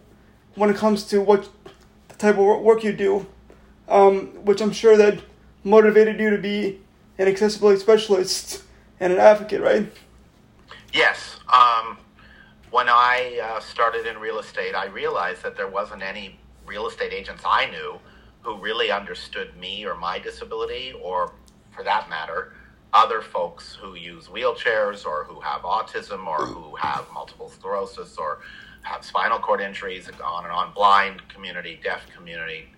when 0.56 0.70
it 0.70 0.76
comes 0.76 1.04
to 1.04 1.20
what 1.20 1.48
the 2.08 2.14
type 2.16 2.36
of 2.38 2.60
work 2.62 2.82
you 2.82 2.92
do, 2.92 3.26
um, 3.88 4.28
which 4.44 4.60
I'm 4.60 4.72
sure 4.72 4.96
that 4.96 5.20
motivated 5.62 6.18
you 6.18 6.30
to 6.30 6.38
be 6.38 6.80
an 7.18 7.28
accessibility 7.28 7.78
specialist 7.78 8.62
and 8.98 9.12
an 9.12 9.18
advocate, 9.18 9.60
right? 9.60 9.92
Yes. 10.92 11.36
Um, 11.52 11.98
when 12.70 12.88
I 12.88 13.40
uh, 13.42 13.60
started 13.60 14.06
in 14.06 14.18
real 14.18 14.38
estate, 14.38 14.74
I 14.74 14.86
realized 14.86 15.42
that 15.42 15.56
there 15.56 15.68
wasn't 15.68 16.02
any 16.02 16.38
real 16.66 16.88
estate 16.88 17.12
agents 17.12 17.42
I 17.46 17.70
knew 17.70 17.98
who 18.42 18.58
really 18.58 18.90
understood 18.90 19.56
me 19.56 19.84
or 19.84 19.94
my 19.94 20.18
disability, 20.18 20.92
or 21.02 21.32
for 21.70 21.82
that 21.84 22.08
matter, 22.08 22.52
other 22.92 23.20
folks 23.20 23.74
who 23.74 23.94
use 23.94 24.28
wheelchairs 24.28 25.04
or 25.04 25.24
who 25.24 25.40
have 25.40 25.62
autism 25.62 26.26
or 26.26 26.46
who 26.46 26.76
have 26.76 27.04
multiple 27.12 27.48
sclerosis 27.50 28.16
or 28.16 28.38
have 28.86 29.04
spinal 29.04 29.38
cord 29.38 29.60
injuries, 29.60 30.08
on 30.24 30.44
and 30.44 30.52
on, 30.52 30.72
blind 30.72 31.28
community, 31.28 31.80
deaf 31.82 32.02
community. 32.16 32.68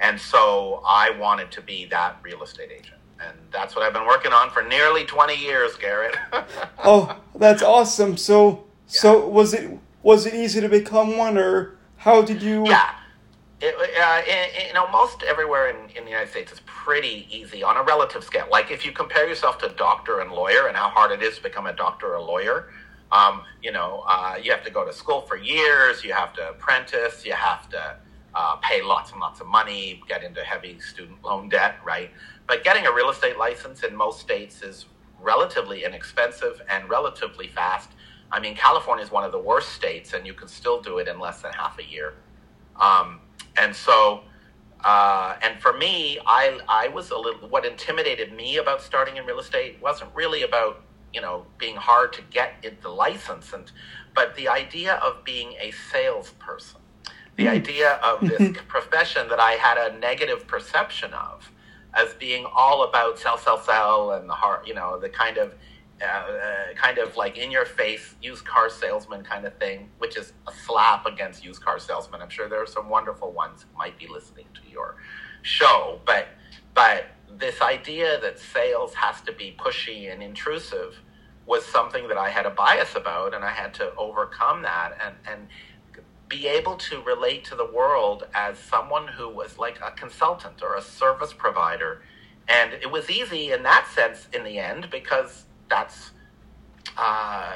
And 0.00 0.18
so 0.18 0.82
I 0.86 1.10
wanted 1.10 1.50
to 1.52 1.60
be 1.60 1.84
that 1.86 2.16
real 2.22 2.42
estate 2.42 2.70
agent. 2.72 2.96
And 3.20 3.36
that's 3.52 3.74
what 3.74 3.84
I've 3.84 3.92
been 3.92 4.06
working 4.06 4.32
on 4.32 4.50
for 4.50 4.62
nearly 4.62 5.04
20 5.04 5.34
years, 5.34 5.76
Garrett. 5.76 6.16
Oh, 6.84 7.20
that's 7.34 7.60
awesome. 7.62 8.16
So, 8.16 8.64
so 8.86 9.28
was 9.28 9.52
it 9.52 9.78
was 10.02 10.26
it 10.26 10.32
easy 10.34 10.60
to 10.60 10.68
become 10.68 11.18
one, 11.18 11.36
or 11.36 11.76
how 11.96 12.22
did 12.22 12.40
you? 12.40 12.64
Yeah. 12.66 12.94
It, 13.60 13.74
uh, 13.74 14.22
in, 14.30 14.68
you 14.68 14.74
know, 14.74 14.88
most 14.88 15.24
everywhere 15.24 15.70
in, 15.70 15.90
in 15.96 16.04
the 16.04 16.10
United 16.10 16.30
States 16.30 16.52
is 16.52 16.60
pretty 16.64 17.26
easy 17.28 17.64
on 17.64 17.76
a 17.76 17.82
relative 17.82 18.22
scale. 18.22 18.46
Like 18.48 18.70
if 18.70 18.86
you 18.86 18.92
compare 18.92 19.28
yourself 19.28 19.58
to 19.58 19.68
doctor 19.70 20.20
and 20.20 20.30
lawyer 20.30 20.68
and 20.68 20.76
how 20.76 20.88
hard 20.88 21.10
it 21.10 21.20
is 21.20 21.36
to 21.38 21.42
become 21.42 21.66
a 21.66 21.72
doctor 21.72 22.06
or 22.06 22.14
a 22.14 22.22
lawyer, 22.22 22.70
um, 23.10 23.42
you 23.62 23.72
know, 23.72 24.04
uh, 24.06 24.36
you 24.42 24.50
have 24.50 24.64
to 24.64 24.70
go 24.70 24.84
to 24.84 24.92
school 24.92 25.22
for 25.22 25.36
years, 25.36 26.04
you 26.04 26.12
have 26.12 26.32
to 26.34 26.50
apprentice, 26.50 27.24
you 27.24 27.32
have 27.32 27.68
to 27.70 27.96
uh, 28.34 28.56
pay 28.56 28.82
lots 28.82 29.12
and 29.12 29.20
lots 29.20 29.40
of 29.40 29.46
money, 29.46 30.00
get 30.08 30.22
into 30.22 30.42
heavy 30.42 30.78
student 30.80 31.22
loan 31.24 31.48
debt, 31.48 31.76
right? 31.84 32.10
But 32.46 32.64
getting 32.64 32.86
a 32.86 32.92
real 32.92 33.10
estate 33.10 33.38
license 33.38 33.82
in 33.82 33.96
most 33.96 34.20
states 34.20 34.62
is 34.62 34.86
relatively 35.20 35.84
inexpensive 35.84 36.62
and 36.68 36.88
relatively 36.88 37.48
fast. 37.48 37.90
I 38.30 38.40
mean, 38.40 38.54
California 38.54 39.04
is 39.04 39.10
one 39.10 39.24
of 39.24 39.32
the 39.32 39.38
worst 39.38 39.70
states, 39.70 40.12
and 40.12 40.26
you 40.26 40.34
can 40.34 40.48
still 40.48 40.80
do 40.80 40.98
it 40.98 41.08
in 41.08 41.18
less 41.18 41.40
than 41.42 41.52
half 41.52 41.78
a 41.78 41.84
year. 41.84 42.14
Um, 42.76 43.20
and 43.56 43.74
so, 43.74 44.22
uh, 44.84 45.36
and 45.42 45.60
for 45.60 45.72
me, 45.72 46.18
I 46.26 46.60
I 46.68 46.88
was 46.88 47.10
a 47.10 47.16
little. 47.16 47.48
What 47.48 47.64
intimidated 47.64 48.32
me 48.32 48.58
about 48.58 48.82
starting 48.82 49.16
in 49.16 49.24
real 49.24 49.40
estate 49.40 49.78
wasn't 49.82 50.14
really 50.14 50.42
about 50.42 50.82
you 51.12 51.20
know 51.20 51.46
being 51.58 51.76
hard 51.76 52.12
to 52.14 52.22
get 52.30 52.54
it, 52.62 52.82
the 52.82 52.88
license, 52.88 53.52
and 53.52 53.70
but 54.14 54.34
the 54.36 54.48
idea 54.48 54.94
of 54.94 55.24
being 55.24 55.54
a 55.60 55.70
salesperson, 55.90 56.80
the 57.36 57.48
idea 57.48 57.94
of 58.02 58.20
this 58.20 58.56
profession 58.68 59.28
that 59.28 59.40
I 59.40 59.52
had 59.52 59.78
a 59.78 59.98
negative 59.98 60.46
perception 60.46 61.12
of 61.12 61.50
as 61.94 62.14
being 62.14 62.46
all 62.54 62.84
about 62.84 63.18
sell, 63.18 63.38
sell, 63.38 63.60
sell, 63.60 64.12
and 64.12 64.28
the 64.28 64.34
heart, 64.34 64.66
you 64.66 64.74
know, 64.74 64.98
the 64.98 65.08
kind 65.08 65.38
of 65.38 65.54
uh, 66.00 66.04
uh, 66.04 66.74
kind 66.76 66.98
of 66.98 67.16
like 67.16 67.36
in 67.36 67.50
your 67.50 67.64
face 67.64 68.14
used 68.22 68.44
car 68.44 68.70
salesman 68.70 69.24
kind 69.24 69.44
of 69.44 69.56
thing, 69.58 69.90
which 69.98 70.16
is 70.16 70.32
a 70.46 70.52
slap 70.52 71.06
against 71.06 71.44
used 71.44 71.60
car 71.60 71.80
salesmen. 71.80 72.22
I'm 72.22 72.30
sure 72.30 72.48
there 72.48 72.62
are 72.62 72.66
some 72.66 72.88
wonderful 72.88 73.32
ones 73.32 73.64
who 73.68 73.76
might 73.76 73.98
be 73.98 74.06
listening 74.06 74.46
to 74.54 74.70
your 74.70 74.96
show, 75.42 76.00
but 76.06 76.28
but 76.74 77.06
this 77.36 77.60
idea 77.60 78.20
that 78.20 78.38
sales 78.38 78.94
has 78.94 79.20
to 79.22 79.32
be 79.32 79.54
pushy 79.58 80.12
and 80.12 80.22
intrusive 80.22 80.96
was 81.46 81.64
something 81.64 82.08
that 82.08 82.18
I 82.18 82.28
had 82.28 82.46
a 82.46 82.50
bias 82.50 82.94
about, 82.94 83.34
and 83.34 83.44
I 83.44 83.50
had 83.50 83.74
to 83.74 83.94
overcome 83.96 84.62
that 84.62 84.96
and 85.04 85.14
and 85.26 85.48
be 86.28 86.46
able 86.46 86.76
to 86.76 87.00
relate 87.02 87.44
to 87.46 87.54
the 87.54 87.64
world 87.64 88.24
as 88.34 88.58
someone 88.58 89.08
who 89.08 89.28
was 89.28 89.58
like 89.58 89.78
a 89.80 89.90
consultant 89.92 90.62
or 90.62 90.76
a 90.76 90.82
service 90.82 91.32
provider. 91.32 92.02
And 92.48 92.74
it 92.74 92.90
was 92.90 93.10
easy 93.10 93.52
in 93.52 93.62
that 93.62 93.88
sense 93.94 94.28
in 94.32 94.44
the 94.44 94.58
end 94.58 94.88
because 94.90 95.46
that's 95.68 96.10
uh, 96.96 97.52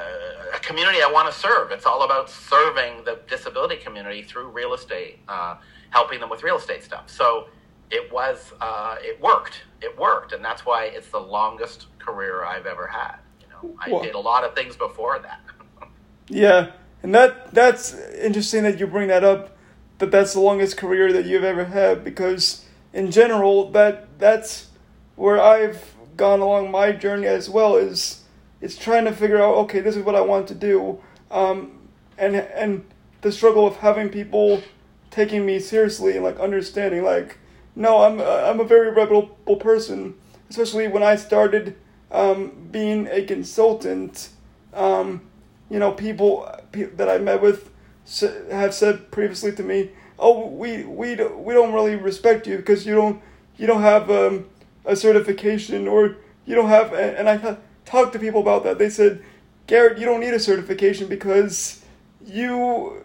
a 0.55 0.59
community 0.59 0.99
I 1.03 1.11
want 1.11 1.31
to 1.31 1.39
serve. 1.39 1.71
It's 1.71 1.85
all 1.85 2.03
about 2.03 2.29
serving 2.29 3.03
the 3.03 3.19
disability 3.27 3.77
community 3.77 4.23
through 4.23 4.49
real 4.49 4.73
estate, 4.73 5.19
uh, 5.27 5.57
helping 5.89 6.19
them 6.19 6.29
with 6.29 6.43
real 6.43 6.57
estate 6.57 6.83
stuff. 6.83 7.09
So 7.09 7.47
it 7.93 8.11
was, 8.11 8.51
uh, 8.59 8.95
it 9.01 9.21
worked. 9.21 9.61
It 9.81 9.97
worked, 9.97 10.33
and 10.33 10.43
that's 10.43 10.65
why 10.65 10.85
it's 10.85 11.09
the 11.09 11.19
longest 11.19 11.85
career 11.99 12.43
I've 12.43 12.65
ever 12.65 12.87
had. 12.87 13.17
You 13.39 13.47
know, 13.49 13.75
I 13.79 13.91
Well- 13.91 14.01
did 14.01 14.15
a 14.15 14.19
lot 14.19 14.43
of 14.43 14.55
things 14.55 14.75
before 14.75 15.19
that. 15.19 15.39
Yeah, 16.29 16.71
and 17.03 17.13
that 17.13 17.53
that's 17.53 17.93
interesting 18.13 18.63
that 18.63 18.79
you 18.79 18.87
bring 18.87 19.09
that 19.09 19.25
up. 19.25 19.57
That 19.97 20.09
that's 20.09 20.33
the 20.33 20.39
longest 20.39 20.77
career 20.77 21.11
that 21.11 21.25
you've 21.25 21.43
ever 21.43 21.65
had 21.65 22.01
because 22.03 22.63
in 22.93 23.11
general 23.11 23.69
that 23.71 24.07
that's 24.19 24.67
where 25.17 25.39
I've 25.39 25.93
gone 26.15 26.39
along 26.39 26.71
my 26.71 26.93
journey 26.93 27.27
as 27.27 27.49
well. 27.49 27.75
Is 27.75 28.23
it's 28.61 28.77
trying 28.77 29.03
to 29.03 29.11
figure 29.11 29.41
out 29.43 29.55
okay, 29.65 29.81
this 29.81 29.97
is 29.97 30.03
what 30.03 30.15
I 30.15 30.21
want 30.21 30.47
to 30.47 30.55
do, 30.55 31.01
um, 31.29 31.89
and 32.17 32.37
and 32.37 32.85
the 33.19 33.33
struggle 33.33 33.67
of 33.67 33.75
having 33.77 34.07
people 34.07 34.63
taking 35.11 35.45
me 35.45 35.59
seriously 35.59 36.15
and 36.15 36.23
like 36.23 36.39
understanding 36.39 37.03
like 37.03 37.37
no, 37.75 38.03
I'm 38.03 38.21
I'm 38.21 38.59
a 38.59 38.63
very 38.63 38.91
reputable 38.91 39.55
person, 39.57 40.15
especially 40.49 40.87
when 40.87 41.03
I 41.03 41.15
started 41.15 41.75
um, 42.11 42.51
being 42.71 43.07
a 43.07 43.23
consultant. 43.23 44.29
Um, 44.73 45.21
you 45.69 45.79
know, 45.79 45.91
people 45.91 46.49
that 46.71 47.09
I 47.09 47.17
met 47.17 47.41
with 47.41 47.69
have 48.51 48.73
said 48.73 49.11
previously 49.11 49.51
to 49.53 49.63
me, 49.63 49.91
"Oh, 50.19 50.47
we 50.47 50.83
we 50.83 51.15
don't, 51.15 51.43
we 51.43 51.53
don't 51.53 51.73
really 51.73 51.95
respect 51.95 52.47
you 52.47 52.57
because 52.57 52.85
you 52.85 52.95
don't 52.95 53.21
you 53.57 53.65
don't 53.65 53.81
have 53.81 54.09
um, 54.11 54.45
a 54.85 54.95
certification 54.95 55.87
or 55.87 56.17
you 56.45 56.55
don't 56.55 56.69
have." 56.69 56.93
And 56.93 57.27
I 57.27 57.57
talked 57.85 58.13
to 58.13 58.19
people 58.19 58.41
about 58.41 58.63
that. 58.65 58.77
They 58.77 58.89
said, 58.89 59.23
"Garrett, 59.65 59.97
you 59.97 60.05
don't 60.05 60.19
need 60.19 60.33
a 60.33 60.39
certification 60.39 61.07
because 61.07 61.83
you 62.23 63.03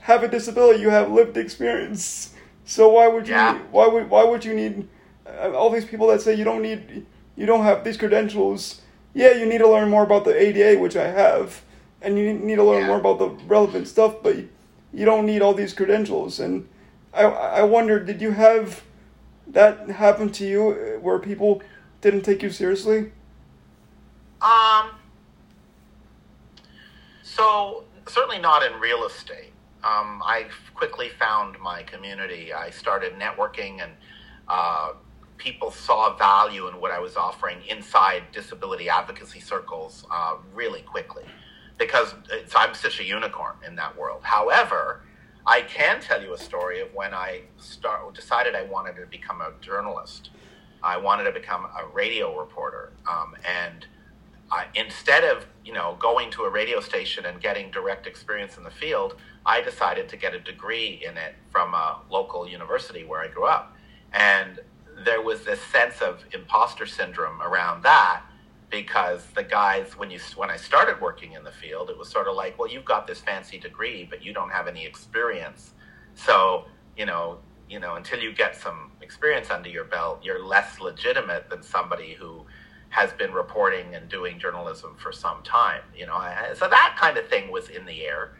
have 0.00 0.22
a 0.22 0.28
disability. 0.28 0.80
You 0.80 0.90
have 0.90 1.10
lived 1.10 1.36
experience. 1.36 2.34
So 2.70 2.88
why 2.88 3.08
would 3.08 3.26
you 3.26 3.34
Yeah. 3.34 3.58
why 3.72 3.88
would 3.88 4.08
why 4.08 4.22
would 4.22 4.44
you 4.44 4.54
need 4.54 4.88
uh, 5.26 5.50
all 5.58 5.70
these 5.70 5.84
people 5.84 6.06
that 6.06 6.22
say 6.22 6.34
you 6.34 6.44
don't 6.44 6.62
need 6.62 7.04
you 7.34 7.44
don't 7.44 7.64
have 7.64 7.82
these 7.82 7.96
credentials?" 7.96 8.82
Yeah, 9.12 9.32
you 9.32 9.44
need 9.44 9.58
to 9.58 9.66
learn 9.68 9.88
more 9.90 10.04
about 10.04 10.24
the 10.24 10.30
ADA, 10.40 10.78
which 10.80 10.94
I 10.94 11.08
have, 11.08 11.62
and 12.00 12.16
you 12.16 12.32
need 12.32 12.54
to 12.56 12.62
learn 12.62 12.82
Yeah. 12.82 12.86
more 12.86 13.00
about 13.00 13.18
the 13.18 13.28
relevant 13.48 13.88
stuff, 13.88 14.22
but 14.22 14.36
you 14.92 15.04
don't 15.04 15.26
need 15.26 15.42
all 15.42 15.52
these 15.52 15.74
credentials. 15.74 16.38
And 16.38 16.68
I, 17.12 17.24
I 17.24 17.62
wonder, 17.64 17.98
did 17.98 18.22
you 18.22 18.30
have 18.30 18.84
that 19.48 19.90
happen 19.90 20.30
to 20.30 20.44
you 20.46 20.62
uh, 20.70 21.00
where 21.00 21.18
people 21.18 21.60
didn't 22.02 22.22
take 22.22 22.40
you 22.40 22.50
seriously? 22.50 23.10
Um, 24.40 24.90
so 27.22 27.82
certainly 28.06 28.38
not 28.38 28.62
in 28.62 28.78
real 28.78 29.04
estate. 29.04 29.49
Um, 29.82 30.22
I 30.24 30.46
quickly 30.74 31.08
found 31.08 31.58
my 31.58 31.82
community. 31.82 32.52
I 32.52 32.70
started 32.70 33.14
networking, 33.18 33.82
and 33.82 33.92
uh, 34.48 34.92
people 35.38 35.70
saw 35.70 36.16
value 36.16 36.68
in 36.68 36.80
what 36.80 36.90
I 36.90 36.98
was 36.98 37.16
offering 37.16 37.58
inside 37.68 38.24
disability 38.32 38.88
advocacy 38.88 39.40
circles 39.40 40.06
uh, 40.10 40.36
really 40.54 40.82
quickly 40.82 41.24
because 41.78 42.14
I'm 42.54 42.74
such 42.74 43.00
a 43.00 43.04
unicorn 43.04 43.56
in 43.66 43.74
that 43.76 43.96
world. 43.96 44.20
However, 44.22 45.02
I 45.46 45.62
can 45.62 46.00
tell 46.00 46.22
you 46.22 46.34
a 46.34 46.38
story 46.38 46.80
of 46.80 46.92
when 46.94 47.14
I 47.14 47.42
start, 47.56 48.14
decided 48.14 48.54
I 48.54 48.64
wanted 48.64 48.96
to 48.96 49.06
become 49.06 49.40
a 49.40 49.52
journalist. 49.62 50.30
I 50.82 50.98
wanted 50.98 51.24
to 51.24 51.32
become 51.32 51.64
a 51.64 51.86
radio 51.92 52.38
reporter, 52.38 52.92
um, 53.10 53.34
and 53.44 53.86
I, 54.50 54.66
instead 54.74 55.24
of 55.24 55.46
you 55.64 55.72
know 55.72 55.96
going 56.00 56.30
to 56.32 56.42
a 56.42 56.50
radio 56.50 56.80
station 56.80 57.26
and 57.26 57.40
getting 57.40 57.70
direct 57.70 58.06
experience 58.06 58.56
in 58.56 58.64
the 58.64 58.70
field, 58.70 59.16
I 59.46 59.60
decided 59.60 60.08
to 60.10 60.16
get 60.16 60.34
a 60.34 60.40
degree 60.40 61.02
in 61.06 61.16
it 61.16 61.34
from 61.50 61.74
a 61.74 62.00
local 62.10 62.48
university 62.48 63.04
where 63.04 63.20
I 63.20 63.28
grew 63.28 63.46
up, 63.46 63.76
and 64.12 64.60
there 65.04 65.22
was 65.22 65.44
this 65.44 65.60
sense 65.60 66.02
of 66.02 66.24
imposter 66.32 66.86
syndrome 66.86 67.40
around 67.40 67.82
that 67.84 68.22
because 68.70 69.26
the 69.34 69.42
guys 69.42 69.96
when 69.96 70.10
you 70.10 70.20
when 70.36 70.50
I 70.50 70.56
started 70.56 71.00
working 71.00 71.32
in 71.32 71.44
the 71.44 71.52
field, 71.52 71.90
it 71.90 71.98
was 71.98 72.08
sort 72.08 72.28
of 72.28 72.36
like, 72.36 72.58
well, 72.58 72.68
you've 72.70 72.84
got 72.84 73.06
this 73.06 73.20
fancy 73.20 73.58
degree, 73.58 74.06
but 74.08 74.22
you 74.24 74.32
don't 74.32 74.50
have 74.50 74.68
any 74.68 74.84
experience. 74.84 75.72
So 76.14 76.66
you 76.96 77.06
know, 77.06 77.38
you 77.68 77.80
know, 77.80 77.94
until 77.94 78.20
you 78.20 78.32
get 78.32 78.56
some 78.56 78.92
experience 79.00 79.50
under 79.50 79.68
your 79.68 79.84
belt, 79.84 80.20
you're 80.22 80.44
less 80.44 80.80
legitimate 80.80 81.50
than 81.50 81.62
somebody 81.62 82.14
who 82.14 82.44
has 82.90 83.12
been 83.12 83.32
reporting 83.32 83.94
and 83.94 84.08
doing 84.08 84.38
journalism 84.38 84.94
for 84.98 85.12
some 85.12 85.42
time. 85.42 85.82
You 85.96 86.06
know, 86.06 86.20
so 86.54 86.68
that 86.68 86.96
kind 86.98 87.16
of 87.16 87.28
thing 87.28 87.50
was 87.50 87.68
in 87.68 87.86
the 87.86 88.04
air. 88.04 88.32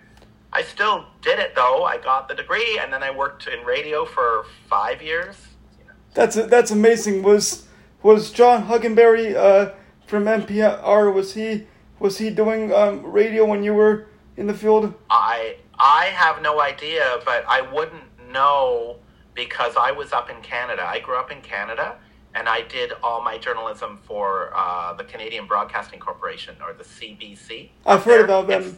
I 0.52 0.62
still 0.62 1.06
did 1.22 1.38
it 1.38 1.54
though. 1.54 1.84
I 1.84 1.98
got 1.98 2.28
the 2.28 2.34
degree, 2.34 2.78
and 2.78 2.92
then 2.92 3.02
I 3.02 3.10
worked 3.10 3.46
in 3.46 3.64
radio 3.64 4.04
for 4.04 4.44
five 4.68 5.00
years. 5.00 5.36
You 5.78 5.86
know. 5.86 5.94
That's 6.14 6.34
that's 6.34 6.70
amazing. 6.70 7.22
Was 7.22 7.66
was 8.02 8.30
John 8.30 8.66
Hockenberry 8.66 9.34
uh, 9.34 9.72
from 10.06 10.24
NPR? 10.24 11.12
Was 11.14 11.34
he 11.34 11.66
was 12.00 12.18
he 12.18 12.30
doing 12.30 12.72
um, 12.72 13.04
radio 13.04 13.44
when 13.44 13.62
you 13.62 13.74
were 13.74 14.08
in 14.36 14.46
the 14.46 14.54
field? 14.54 14.94
I 15.08 15.56
I 15.78 16.06
have 16.06 16.42
no 16.42 16.60
idea, 16.60 17.20
but 17.24 17.44
I 17.46 17.60
wouldn't 17.60 18.04
know 18.32 18.96
because 19.34 19.74
I 19.76 19.92
was 19.92 20.12
up 20.12 20.30
in 20.30 20.40
Canada. 20.42 20.84
I 20.84 20.98
grew 20.98 21.16
up 21.16 21.30
in 21.30 21.40
Canada, 21.42 21.96
and 22.34 22.48
I 22.48 22.62
did 22.62 22.92
all 23.02 23.22
my 23.22 23.38
journalism 23.38 23.98
for 24.04 24.52
uh, 24.54 24.94
the 24.94 25.04
Canadian 25.04 25.46
Broadcasting 25.46 25.98
Corporation 25.98 26.54
or 26.64 26.72
the 26.72 26.84
CBC. 26.84 27.70
I've 27.84 28.04
heard 28.04 28.24
about 28.24 28.46
them. 28.46 28.62
It's, 28.62 28.76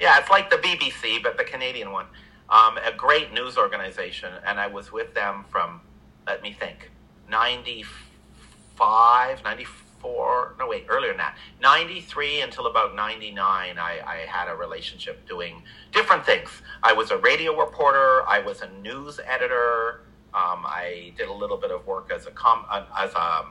yeah, 0.00 0.18
it's 0.18 0.30
like 0.30 0.50
the 0.50 0.56
BBC, 0.56 1.22
but 1.22 1.38
the 1.38 1.44
Canadian 1.44 1.92
one. 1.92 2.06
Um, 2.50 2.76
a 2.78 2.92
great 2.94 3.32
news 3.32 3.56
organization, 3.56 4.30
and 4.46 4.60
I 4.60 4.66
was 4.66 4.92
with 4.92 5.14
them 5.14 5.46
from, 5.50 5.80
let 6.26 6.42
me 6.42 6.52
think, 6.52 6.90
95, 7.30 9.42
94, 9.42 10.56
no, 10.58 10.68
wait, 10.68 10.84
earlier 10.88 11.12
than 11.12 11.18
that. 11.18 11.36
93 11.62 12.42
until 12.42 12.66
about 12.66 12.94
99, 12.94 13.78
I, 13.78 14.00
I 14.06 14.16
had 14.28 14.48
a 14.48 14.54
relationship 14.54 15.26
doing 15.26 15.62
different 15.90 16.26
things. 16.26 16.50
I 16.82 16.92
was 16.92 17.10
a 17.10 17.16
radio 17.16 17.58
reporter, 17.58 18.28
I 18.28 18.40
was 18.40 18.60
a 18.60 18.68
news 18.82 19.18
editor, 19.26 20.02
um, 20.34 20.66
I 20.66 21.12
did 21.16 21.28
a 21.28 21.32
little 21.32 21.56
bit 21.56 21.70
of 21.70 21.86
work 21.86 22.10
as 22.12 22.26
a 22.26 22.30
com- 22.32 22.66
uh, 22.68 22.84
as 22.98 23.12
a 23.14 23.44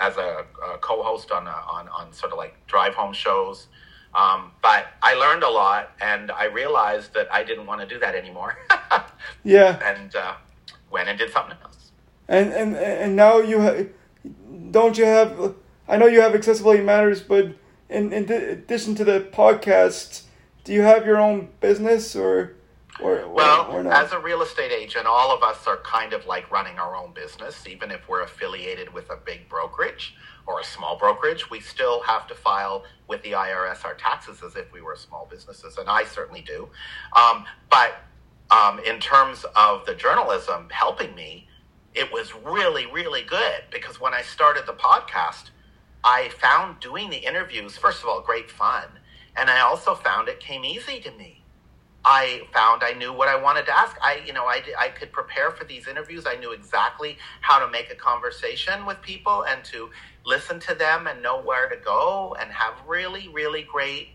as 0.00 0.16
a, 0.16 0.44
a 0.74 0.78
co-host 0.78 1.30
on, 1.30 1.46
a, 1.46 1.50
on 1.50 1.88
on 1.88 2.12
sort 2.12 2.32
of 2.32 2.38
like 2.38 2.54
drive 2.66 2.94
home 2.94 3.12
shows. 3.12 3.68
Um, 4.14 4.50
but 4.62 4.88
I 5.00 5.14
learned 5.14 5.42
a 5.42 5.48
lot, 5.48 5.92
and 6.00 6.30
I 6.32 6.44
realized 6.46 7.14
that 7.14 7.32
I 7.32 7.44
didn't 7.44 7.66
want 7.66 7.80
to 7.80 7.86
do 7.86 7.98
that 8.00 8.14
anymore. 8.14 8.58
yeah. 9.44 9.78
And 9.82 10.14
uh, 10.14 10.34
went 10.90 11.08
and 11.08 11.18
did 11.18 11.30
something 11.30 11.56
else. 11.62 11.92
And 12.28 12.52
and 12.52 12.76
and 12.76 13.14
now 13.14 13.38
you 13.38 13.62
ha- 13.62 13.84
don't 14.70 14.98
you 14.98 15.04
have? 15.04 15.54
I 15.88 15.96
know 15.96 16.06
you 16.06 16.20
have 16.20 16.34
accessibility 16.34 16.82
matters, 16.82 17.22
but 17.22 17.54
in 17.88 18.12
in 18.12 18.30
addition 18.30 18.96
to 18.96 19.04
the 19.04 19.20
podcast, 19.20 20.24
do 20.64 20.72
you 20.72 20.82
have 20.82 21.06
your 21.06 21.18
own 21.18 21.50
business 21.60 22.16
or? 22.16 22.56
Or, 23.02 23.28
well, 23.28 23.70
or 23.70 23.92
as 23.92 24.12
a 24.12 24.18
real 24.18 24.42
estate 24.42 24.72
agent, 24.72 25.06
all 25.06 25.34
of 25.34 25.42
us 25.42 25.66
are 25.66 25.78
kind 25.78 26.12
of 26.12 26.26
like 26.26 26.50
running 26.50 26.78
our 26.78 26.96
own 26.96 27.12
business, 27.12 27.66
even 27.66 27.90
if 27.90 28.08
we're 28.08 28.22
affiliated 28.22 28.92
with 28.92 29.10
a 29.10 29.16
big 29.16 29.48
brokerage 29.48 30.14
or 30.46 30.60
a 30.60 30.64
small 30.64 30.96
brokerage, 30.96 31.50
we 31.50 31.60
still 31.60 32.02
have 32.02 32.26
to 32.26 32.34
file 32.34 32.84
with 33.08 33.22
the 33.22 33.32
IRS 33.32 33.84
our 33.84 33.94
taxes 33.94 34.42
as 34.42 34.56
if 34.56 34.72
we 34.72 34.80
were 34.80 34.96
small 34.96 35.26
businesses, 35.30 35.78
and 35.78 35.88
I 35.88 36.04
certainly 36.04 36.42
do. 36.42 36.68
Um, 37.14 37.44
but 37.70 37.96
um, 38.50 38.80
in 38.80 38.98
terms 38.98 39.44
of 39.56 39.86
the 39.86 39.94
journalism 39.94 40.68
helping 40.70 41.14
me, 41.14 41.48
it 41.94 42.12
was 42.12 42.32
really, 42.44 42.86
really 42.86 43.22
good 43.22 43.64
because 43.70 44.00
when 44.00 44.14
I 44.14 44.22
started 44.22 44.64
the 44.66 44.72
podcast, 44.72 45.50
I 46.04 46.30
found 46.30 46.80
doing 46.80 47.10
the 47.10 47.18
interviews, 47.18 47.76
first 47.76 48.02
of 48.02 48.08
all, 48.08 48.20
great 48.20 48.50
fun. 48.50 48.84
And 49.36 49.48
I 49.48 49.60
also 49.60 49.94
found 49.94 50.28
it 50.28 50.40
came 50.40 50.64
easy 50.64 51.00
to 51.00 51.10
me. 51.12 51.44
I 52.04 52.42
found 52.52 52.82
I 52.82 52.92
knew 52.94 53.12
what 53.12 53.28
I 53.28 53.40
wanted 53.40 53.66
to 53.66 53.78
ask. 53.78 53.96
I, 54.02 54.22
you 54.26 54.32
know, 54.32 54.46
I, 54.46 54.62
I 54.78 54.88
could 54.88 55.12
prepare 55.12 55.52
for 55.52 55.64
these 55.64 55.86
interviews. 55.86 56.24
I 56.26 56.36
knew 56.36 56.52
exactly 56.52 57.16
how 57.40 57.64
to 57.64 57.70
make 57.70 57.92
a 57.92 57.94
conversation 57.94 58.84
with 58.84 59.00
people 59.02 59.44
and 59.44 59.62
to 59.66 59.90
listen 60.26 60.58
to 60.60 60.74
them 60.74 61.06
and 61.06 61.22
know 61.22 61.40
where 61.40 61.68
to 61.68 61.76
go 61.76 62.36
and 62.40 62.50
have 62.50 62.74
really, 62.86 63.28
really 63.28 63.62
great 63.62 64.08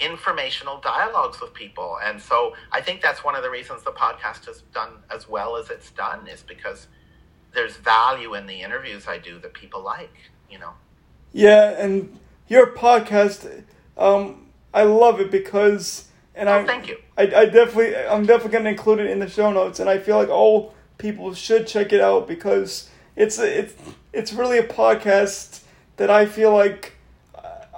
informational 0.00 0.78
dialogues 0.80 1.40
with 1.40 1.54
people. 1.54 1.98
And 2.02 2.20
so 2.20 2.54
I 2.72 2.80
think 2.80 3.00
that's 3.00 3.24
one 3.24 3.34
of 3.34 3.42
the 3.42 3.50
reasons 3.50 3.82
the 3.82 3.92
podcast 3.92 4.46
has 4.46 4.62
done 4.72 4.90
as 5.14 5.28
well 5.28 5.56
as 5.56 5.70
it's 5.70 5.90
done 5.92 6.26
is 6.26 6.42
because 6.42 6.88
there's 7.54 7.76
value 7.76 8.34
in 8.34 8.46
the 8.46 8.60
interviews 8.60 9.06
I 9.08 9.18
do 9.18 9.38
that 9.40 9.54
people 9.54 9.82
like, 9.82 10.14
you 10.50 10.58
know. 10.58 10.72
Yeah, 11.32 11.70
and 11.70 12.18
your 12.48 12.68
podcast, 12.68 13.64
um, 13.96 14.46
I 14.72 14.82
love 14.82 15.20
it 15.20 15.30
because 15.30 16.07
and 16.38 16.48
oh, 16.48 16.60
I 16.60 16.64
thank 16.64 16.88
you. 16.88 16.96
I, 17.16 17.22
I 17.22 17.44
definitely 17.46 17.96
I'm 17.96 18.24
definitely 18.24 18.52
gonna 18.52 18.70
include 18.70 19.00
it 19.00 19.10
in 19.10 19.18
the 19.18 19.28
show 19.28 19.52
notes, 19.52 19.80
and 19.80 19.90
I 19.90 19.98
feel 19.98 20.16
like 20.16 20.28
all 20.28 20.74
people 20.96 21.34
should 21.34 21.66
check 21.66 21.92
it 21.92 22.00
out 22.00 22.28
because 22.28 22.88
it's 23.16 23.38
a, 23.38 23.58
it's 23.58 23.74
it's 24.12 24.32
really 24.32 24.58
a 24.58 24.66
podcast 24.66 25.62
that 25.96 26.10
I 26.10 26.26
feel 26.26 26.52
like 26.52 26.94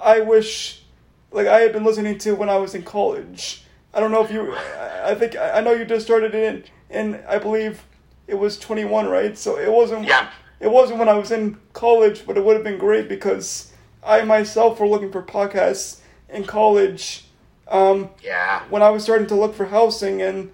I 0.01 0.19
wish 0.19 0.83
like 1.31 1.47
I 1.47 1.61
had 1.61 1.73
been 1.73 1.83
listening 1.83 2.17
to 2.19 2.33
when 2.33 2.49
I 2.49 2.57
was 2.57 2.75
in 2.75 2.83
college. 2.83 3.65
I 3.93 3.99
don't 3.99 4.11
know 4.11 4.23
if 4.23 4.31
you 4.31 4.55
I 5.03 5.15
think 5.15 5.35
I 5.35 5.59
know 5.61 5.73
you 5.73 5.85
just 5.85 6.05
started 6.05 6.35
it 6.35 6.65
in, 6.89 7.13
in 7.15 7.23
I 7.27 7.39
believe 7.39 7.83
it 8.27 8.35
was 8.35 8.57
21, 8.59 9.07
right? 9.07 9.37
So 9.37 9.57
it 9.57 9.71
wasn't 9.71 10.05
yeah. 10.05 10.29
it 10.59 10.69
wasn't 10.69 10.99
when 10.99 11.09
I 11.09 11.13
was 11.13 11.31
in 11.31 11.57
college, 11.73 12.25
but 12.25 12.37
it 12.37 12.45
would 12.45 12.55
have 12.55 12.63
been 12.63 12.77
great 12.79 13.09
because 13.09 13.71
I 14.03 14.23
myself 14.23 14.79
were 14.79 14.87
looking 14.87 15.11
for 15.11 15.23
podcasts 15.23 15.99
in 16.29 16.45
college 16.45 17.25
um, 17.71 18.09
yeah. 18.21 18.63
When 18.69 18.83
I 18.83 18.89
was 18.89 19.03
starting 19.03 19.27
to 19.27 19.35
look 19.35 19.55
for 19.55 19.65
housing, 19.65 20.21
and 20.21 20.51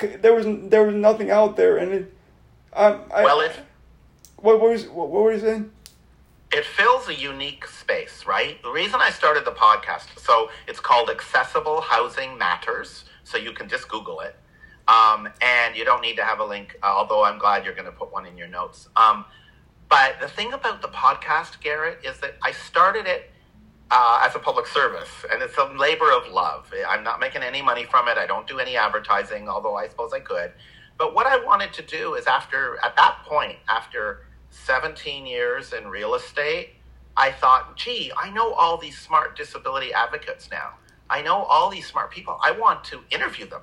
there 0.00 0.34
was 0.34 0.46
there 0.70 0.82
was 0.84 0.94
nothing 0.94 1.30
out 1.30 1.56
there, 1.56 1.76
and 1.76 1.92
it. 1.92 2.14
Um, 2.72 3.02
I, 3.14 3.22
well, 3.22 3.40
it. 3.40 3.52
What, 4.36 4.60
what 4.60 4.70
was 4.70 4.86
what, 4.88 5.10
what 5.10 5.22
were 5.22 5.32
you 5.34 5.40
saying? 5.40 5.70
It 6.52 6.64
fills 6.64 7.08
a 7.08 7.14
unique 7.14 7.66
space, 7.66 8.24
right? 8.26 8.62
The 8.62 8.70
reason 8.70 9.00
I 9.02 9.10
started 9.10 9.44
the 9.44 9.52
podcast, 9.52 10.18
so 10.18 10.50
it's 10.68 10.80
called 10.80 11.10
Accessible 11.10 11.80
Housing 11.80 12.38
Matters, 12.38 13.04
so 13.24 13.36
you 13.36 13.52
can 13.52 13.68
just 13.68 13.88
Google 13.88 14.20
it, 14.20 14.36
um, 14.88 15.28
and 15.42 15.76
you 15.76 15.84
don't 15.84 16.00
need 16.00 16.16
to 16.16 16.24
have 16.24 16.40
a 16.40 16.44
link. 16.44 16.78
Although 16.82 17.24
I'm 17.24 17.38
glad 17.38 17.64
you're 17.64 17.74
going 17.74 17.86
to 17.86 17.92
put 17.92 18.12
one 18.12 18.24
in 18.24 18.38
your 18.38 18.48
notes. 18.48 18.88
Um, 18.96 19.26
but 19.90 20.18
the 20.20 20.28
thing 20.28 20.54
about 20.54 20.80
the 20.80 20.88
podcast, 20.88 21.60
Garrett, 21.60 21.98
is 22.04 22.18
that 22.20 22.36
I 22.42 22.52
started 22.52 23.06
it 23.06 23.30
uh, 23.90 24.22
as 24.24 24.34
a 24.34 24.38
public 24.38 24.66
service, 24.66 25.10
and 25.30 25.42
it's 25.42 25.56
a 25.58 25.64
labor 25.64 26.10
of 26.10 26.30
love. 26.32 26.72
I'm 26.88 27.04
not 27.04 27.20
making 27.20 27.42
any 27.42 27.62
money 27.62 27.84
from 27.84 28.08
it. 28.08 28.18
I 28.18 28.26
don't 28.26 28.46
do 28.46 28.58
any 28.58 28.76
advertising, 28.76 29.48
although 29.48 29.76
I 29.76 29.88
suppose 29.88 30.12
I 30.12 30.20
could. 30.20 30.52
But 30.98 31.14
what 31.14 31.26
I 31.26 31.44
wanted 31.44 31.72
to 31.74 31.82
do 31.82 32.14
is, 32.14 32.26
after 32.26 32.78
at 32.84 32.96
that 32.96 33.18
point, 33.26 33.56
after 33.68 34.26
17 34.50 35.26
years 35.26 35.72
in 35.72 35.88
real 35.88 36.14
estate, 36.14 36.74
I 37.16 37.30
thought, 37.30 37.76
gee, 37.76 38.12
I 38.16 38.30
know 38.30 38.52
all 38.54 38.76
these 38.76 38.98
smart 38.98 39.36
disability 39.36 39.92
advocates 39.92 40.50
now. 40.50 40.74
I 41.10 41.22
know 41.22 41.42
all 41.44 41.70
these 41.70 41.86
smart 41.86 42.10
people. 42.10 42.38
I 42.42 42.52
want 42.52 42.84
to 42.84 43.00
interview 43.10 43.46
them. 43.46 43.62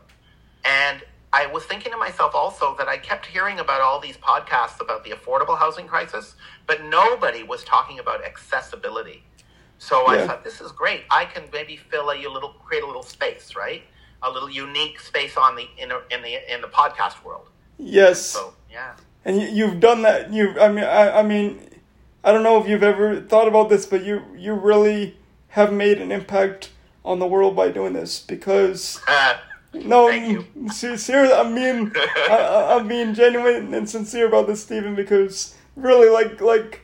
And 0.63 1.01
I 1.33 1.47
was 1.47 1.63
thinking 1.63 1.91
to 1.93 1.97
myself 1.97 2.35
also 2.35 2.75
that 2.77 2.87
I 2.87 2.97
kept 2.97 3.25
hearing 3.25 3.59
about 3.59 3.81
all 3.81 3.99
these 3.99 4.17
podcasts 4.17 4.81
about 4.81 5.03
the 5.03 5.11
affordable 5.11 5.57
housing 5.57 5.87
crisis, 5.87 6.35
but 6.67 6.83
nobody 6.83 7.43
was 7.43 7.63
talking 7.63 7.99
about 7.99 8.23
accessibility. 8.23 9.23
So 9.81 10.13
yeah. 10.13 10.23
I 10.23 10.27
thought 10.27 10.43
this 10.43 10.61
is 10.61 10.71
great. 10.71 11.05
I 11.09 11.25
can 11.25 11.45
maybe 11.51 11.75
fill 11.75 12.11
a 12.11 12.13
little, 12.13 12.49
create 12.49 12.83
a 12.83 12.85
little 12.85 13.01
space, 13.01 13.55
right? 13.55 13.81
A 14.21 14.29
little 14.29 14.49
unique 14.49 14.99
space 14.99 15.35
on 15.35 15.55
the 15.55 15.67
in, 15.79 15.91
a, 15.91 16.01
in 16.11 16.21
the 16.21 16.53
in 16.53 16.61
the 16.61 16.67
podcast 16.67 17.23
world. 17.25 17.49
Yes. 17.79 18.23
So 18.23 18.53
yeah. 18.71 18.93
And 19.25 19.41
you, 19.41 19.65
have 19.67 19.79
done 19.79 20.03
that. 20.03 20.31
You, 20.31 20.59
I 20.59 20.67
mean, 20.67 20.83
I, 20.83 21.19
I 21.19 21.23
mean, 21.23 21.67
I 22.23 22.31
don't 22.31 22.43
know 22.43 22.61
if 22.61 22.69
you've 22.69 22.83
ever 22.83 23.21
thought 23.21 23.47
about 23.47 23.69
this, 23.69 23.87
but 23.87 24.05
you 24.05 24.21
you 24.37 24.53
really 24.53 25.17
have 25.49 25.73
made 25.73 25.99
an 25.99 26.11
impact 26.11 26.69
on 27.03 27.17
the 27.17 27.27
world 27.27 27.55
by 27.55 27.69
doing 27.69 27.93
this 27.93 28.19
because. 28.19 29.01
no, 29.73 30.11
seriously, 30.69 31.15
I 31.15 31.49
mean, 31.49 31.91
I, 31.95 32.75
I'm 32.77 32.87
being 32.87 33.15
genuine 33.15 33.73
and 33.73 33.89
sincere 33.89 34.27
about 34.27 34.45
this, 34.45 34.61
Stephen, 34.61 34.93
because 34.93 35.55
really, 35.75 36.09
like, 36.09 36.39
like 36.39 36.80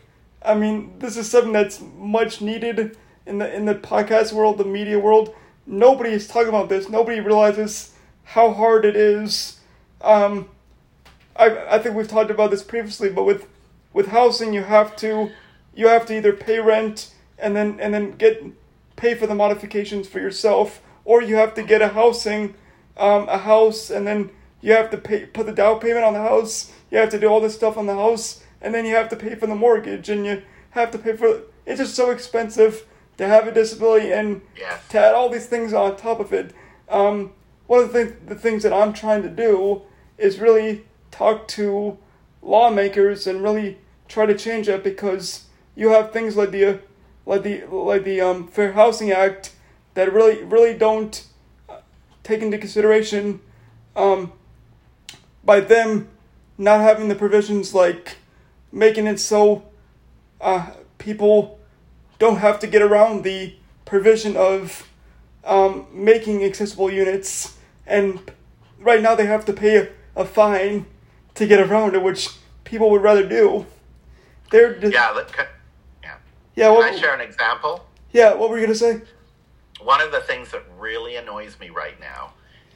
I 0.48 0.56
mean, 0.56 0.98
this 1.00 1.18
is 1.18 1.30
something 1.30 1.52
that's 1.52 1.82
much 1.98 2.42
needed 2.42 2.98
in 3.26 3.38
the 3.40 3.54
in 3.54 3.66
the 3.66 3.76
podcast 3.76 4.32
world, 4.32 4.58
the 4.58 4.64
media 4.64 4.98
world. 4.98 5.36
Nobody 5.66 6.12
is 6.12 6.28
talking 6.28 6.48
about 6.48 6.70
this. 6.70 6.88
Nobody 6.88 7.20
realizes 7.20 7.92
how 8.24 8.54
hard 8.54 8.86
it 8.86 8.96
is. 8.96 9.60
Um, 10.02 10.48
I 11.36 11.76
I 11.76 11.80
think 11.80 11.96
we've 11.96 12.08
talked 12.08 12.32
about 12.32 12.50
this 12.50 12.64
previously, 12.64 13.10
but 13.10 13.26
with 13.26 13.46
with 13.92 14.08
housing, 14.08 14.54
you 14.54 14.64
have 14.64 14.96
to 14.98 15.32
you 15.76 15.90
have 15.90 16.06
to 16.06 16.18
either 16.18 16.32
pay 16.32 16.60
rent 16.60 17.14
and 17.38 17.54
then 17.54 17.80
and 17.82 17.94
then 17.94 18.12
get 18.16 18.42
pay 18.96 19.16
for 19.16 19.28
the 19.28 19.36
modifications 19.36 20.08
for 20.08 20.20
yourself, 20.20 20.82
or 21.04 21.22
you 21.22 21.36
have 21.36 21.54
to 21.56 21.64
get 21.64 21.82
a 21.82 21.90
housing 21.90 22.56
um, 22.96 23.28
a 23.28 23.38
house 23.38 23.90
and 23.90 24.08
then 24.08 24.30
you 24.62 24.72
have 24.72 24.90
to 24.92 24.98
pay 24.98 25.26
put 25.26 25.46
the 25.46 25.52
down 25.52 25.82
payment 25.82 26.06
on 26.06 26.14
the 26.14 26.22
house. 26.22 26.72
You 26.90 27.00
have 27.00 27.10
to 27.10 27.20
do 27.20 27.28
all 27.28 27.42
this 27.42 27.54
stuff 27.54 27.78
on 27.78 27.86
the 27.86 27.96
house 27.96 28.44
and 28.62 28.74
then 28.74 28.86
you 28.86 28.96
have 28.96 29.10
to 29.10 29.16
pay 29.16 29.36
for 29.36 29.48
the 29.48 29.56
mortgage, 29.56 30.10
and 30.10 30.26
you 30.26 30.42
have 30.72 30.92
to 30.92 30.98
pay 30.98 31.16
for. 31.16 31.42
It's 31.66 31.80
just 31.80 31.96
so 31.96 32.12
expensive 32.12 32.86
to 33.18 33.28
have 33.28 33.48
a 33.48 33.52
disability, 33.52 34.12
and 34.12 34.42
to 34.90 35.00
add 35.00 35.14
all 35.16 35.30
these 35.30 35.48
things 35.48 35.74
on 35.74 35.96
top 35.96 36.20
of 36.20 36.34
it. 36.34 36.54
Um, 36.90 37.34
one 37.68 37.84
of 37.84 37.94
the, 37.94 38.06
th- 38.06 38.16
the 38.28 38.36
things 38.36 38.64
that 38.64 38.72
I'm 38.72 38.94
trying 38.94 39.22
to 39.24 39.30
do 39.30 39.82
is 40.18 40.40
really 40.40 40.86
talk 41.12 41.48
to 41.50 41.98
lawmakers 42.42 43.28
and 43.28 43.44
really 43.44 43.78
try 44.08 44.26
to 44.26 44.38
change 44.38 44.68
that 44.68 44.84
because 44.84 45.46
you 45.76 45.90
have 45.90 46.12
things 46.12 46.38
like 46.38 46.52
the 46.52 46.80
like 47.26 47.44
the 47.44 47.66
like 47.66 48.04
the 48.04 48.22
um, 48.22 48.48
Fair 48.48 48.74
Housing 48.74 49.12
Act 49.12 49.54
that 49.94 50.12
really 50.14 50.44
really 50.44 50.74
don't 50.74 51.26
take 52.24 52.42
into 52.42 52.58
consideration 52.58 53.40
um, 53.96 54.32
by 55.44 55.60
them 55.60 56.08
not 56.58 56.82
having 56.82 57.08
the 57.08 57.16
provisions 57.16 57.74
like 57.74 58.17
making 58.72 59.08
it 59.08 59.20
so 59.20 59.64
uh, 60.42 60.72
people 60.98 61.60
don't 62.20 62.38
have 62.38 62.60
to 62.60 62.68
get 62.68 62.82
around 62.82 63.24
the 63.24 63.56
provision 63.86 64.36
of 64.36 64.90
um, 65.44 65.88
making 65.94 66.44
accessible 66.44 66.92
units, 66.92 67.58
and 67.86 68.20
right 68.80 69.02
now 69.02 69.16
they 69.16 69.26
have 69.26 69.46
to 69.46 69.54
pay 69.54 69.78
a, 69.78 69.90
a 70.16 70.26
fine 70.26 70.86
to 71.36 71.48
get 71.48 71.60
around 71.60 71.96
it, 71.96 72.02
which 72.04 72.30
people 72.64 72.90
would 72.90 73.02
rather 73.02 73.28
do. 73.28 73.66
They're 74.52 74.76
just, 74.80 74.94
Yeah, 74.94 75.10
look, 75.12 75.32
can, 75.32 75.46
yeah. 76.04 76.16
yeah. 76.56 76.66
Can 76.68 76.76
What, 76.76 76.94
I 76.94 76.98
share 76.98 77.14
an 77.14 77.22
example? 77.22 77.86
yeah, 78.12 78.34
what 78.34 78.50
were 78.50 78.58
you 78.58 78.66
gonna 78.66 78.76
say? 78.76 79.02
One 79.82 80.02
of 80.02 80.12
the 80.12 80.22
things 80.22 80.52
that 80.52 80.64
really 80.80 81.16
annoys 81.18 81.60
me 81.60 81.70
right 81.70 82.00
now 82.00 82.34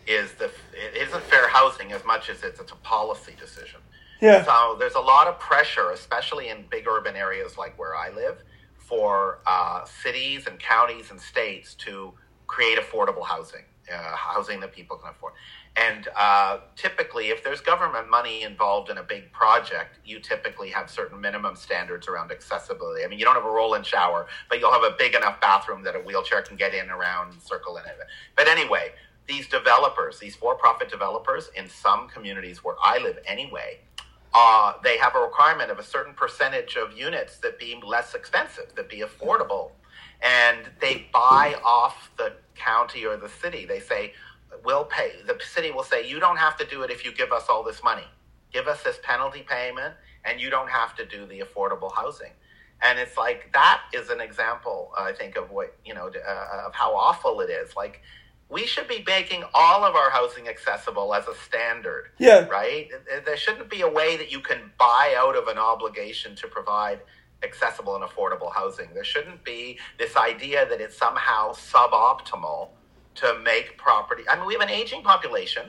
is 0.07 0.33
the 0.33 0.45
it 0.73 1.07
isn't 1.07 1.23
fair 1.23 1.47
housing 1.47 1.91
as 1.91 2.03
much 2.05 2.29
as 2.29 2.43
it's, 2.43 2.59
it's 2.59 2.71
a 2.71 2.75
policy 2.75 3.33
decision. 3.39 3.79
Yeah, 4.21 4.43
So 4.45 4.75
there's 4.77 4.95
a 4.95 4.99
lot 4.99 5.27
of 5.27 5.39
pressure, 5.39 5.91
especially 5.91 6.49
in 6.49 6.65
big 6.69 6.87
urban 6.87 7.15
areas 7.15 7.57
like 7.57 7.77
where 7.79 7.95
I 7.95 8.11
live, 8.11 8.43
for 8.77 9.39
uh, 9.47 9.83
cities 9.85 10.45
and 10.47 10.59
counties 10.59 11.09
and 11.09 11.19
states 11.19 11.73
to 11.75 12.13
create 12.45 12.77
affordable 12.77 13.25
housing, 13.25 13.63
uh, 13.91 14.15
housing 14.15 14.59
that 14.59 14.73
people 14.73 14.97
can 14.97 15.09
afford. 15.09 15.33
And 15.75 16.09
uh, 16.17 16.59
typically, 16.75 17.29
if 17.29 17.43
there's 17.43 17.61
government 17.61 18.09
money 18.09 18.43
involved 18.43 18.89
in 18.89 18.97
a 18.97 19.03
big 19.03 19.31
project, 19.31 19.99
you 20.05 20.19
typically 20.19 20.69
have 20.69 20.89
certain 20.89 21.19
minimum 21.19 21.55
standards 21.55 22.07
around 22.07 22.31
accessibility. 22.31 23.03
I 23.03 23.07
mean, 23.07 23.17
you 23.17 23.25
don't 23.25 23.35
have 23.35 23.45
a 23.45 23.49
roll-in 23.49 23.83
shower, 23.83 24.27
but 24.49 24.59
you'll 24.59 24.73
have 24.73 24.83
a 24.83 24.95
big 24.99 25.15
enough 25.15 25.39
bathroom 25.39 25.81
that 25.83 25.95
a 25.95 25.99
wheelchair 25.99 26.41
can 26.41 26.57
get 26.57 26.73
in, 26.73 26.89
around, 26.89 27.31
and 27.33 27.41
circle 27.41 27.77
in 27.77 27.85
it. 27.85 27.97
But 28.35 28.49
anyway, 28.49 28.89
these 29.27 29.47
developers, 29.47 30.19
these 30.19 30.35
for-profit 30.35 30.89
developers, 30.89 31.49
in 31.55 31.69
some 31.69 32.09
communities 32.09 32.63
where 32.63 32.75
I 32.83 32.97
live 32.97 33.17
anyway, 33.25 33.79
uh, 34.33 34.73
they 34.83 34.97
have 34.97 35.15
a 35.15 35.19
requirement 35.19 35.71
of 35.71 35.79
a 35.79 35.83
certain 35.83 36.13
percentage 36.13 36.75
of 36.75 36.97
units 36.97 37.37
that 37.39 37.59
be 37.59 37.79
less 37.83 38.13
expensive, 38.13 38.73
that 38.75 38.89
be 38.89 39.01
affordable, 39.01 39.71
and 40.21 40.69
they 40.79 41.07
buy 41.13 41.55
off 41.65 42.11
the 42.17 42.33
county 42.55 43.05
or 43.05 43.17
the 43.17 43.29
city. 43.29 43.65
They 43.65 43.79
say, 43.79 44.13
"We'll 44.63 44.85
pay." 44.85 45.21
The 45.25 45.37
city 45.43 45.71
will 45.71 45.83
say, 45.83 46.07
"You 46.07 46.19
don't 46.19 46.37
have 46.37 46.55
to 46.57 46.65
do 46.65 46.83
it 46.83 46.91
if 46.91 47.03
you 47.03 47.11
give 47.11 47.31
us 47.31 47.49
all 47.49 47.63
this 47.63 47.83
money. 47.83 48.07
Give 48.53 48.67
us 48.67 48.83
this 48.83 48.99
penalty 49.03 49.43
payment, 49.43 49.95
and 50.23 50.39
you 50.39 50.49
don't 50.49 50.69
have 50.69 50.95
to 50.95 51.05
do 51.05 51.25
the 51.25 51.41
affordable 51.41 51.93
housing." 51.93 52.31
And 52.81 52.97
it's 52.97 53.17
like 53.17 53.51
that 53.53 53.81
is 53.93 54.09
an 54.09 54.21
example, 54.21 54.91
I 54.97 55.11
think, 55.11 55.35
of 55.35 55.51
what 55.51 55.75
you 55.83 55.93
know 55.93 56.07
uh, 56.07 56.67
of 56.67 56.73
how 56.73 56.95
awful 56.95 57.41
it 57.41 57.49
is. 57.49 57.75
Like 57.75 58.01
we 58.51 58.65
should 58.67 58.87
be 58.87 59.03
making 59.07 59.43
all 59.53 59.83
of 59.85 59.95
our 59.95 60.09
housing 60.09 60.47
accessible 60.49 61.13
as 61.15 61.25
a 61.27 61.35
standard 61.35 62.11
yeah, 62.19 62.45
right? 62.47 62.89
There 63.25 63.37
shouldn't 63.37 63.69
be 63.69 63.81
a 63.81 63.89
way 63.89 64.17
that 64.17 64.31
you 64.31 64.41
can 64.41 64.71
buy 64.77 65.15
out 65.17 65.35
of 65.37 65.47
an 65.47 65.57
obligation 65.57 66.35
to 66.35 66.47
provide 66.47 66.99
accessible 67.43 67.95
and 67.95 68.03
affordable 68.03 68.53
housing. 68.53 68.89
There 68.93 69.03
shouldn't 69.05 69.43
be 69.43 69.79
this 69.97 70.15
idea 70.17 70.67
that 70.69 70.81
it's 70.81 70.97
somehow 70.97 71.53
suboptimal 71.53 72.69
to 73.15 73.39
make 73.43 73.77
property. 73.77 74.23
I 74.29 74.35
mean, 74.35 74.45
we 74.45 74.53
have 74.53 74.61
an 74.61 74.69
aging 74.69 75.01
population. 75.01 75.63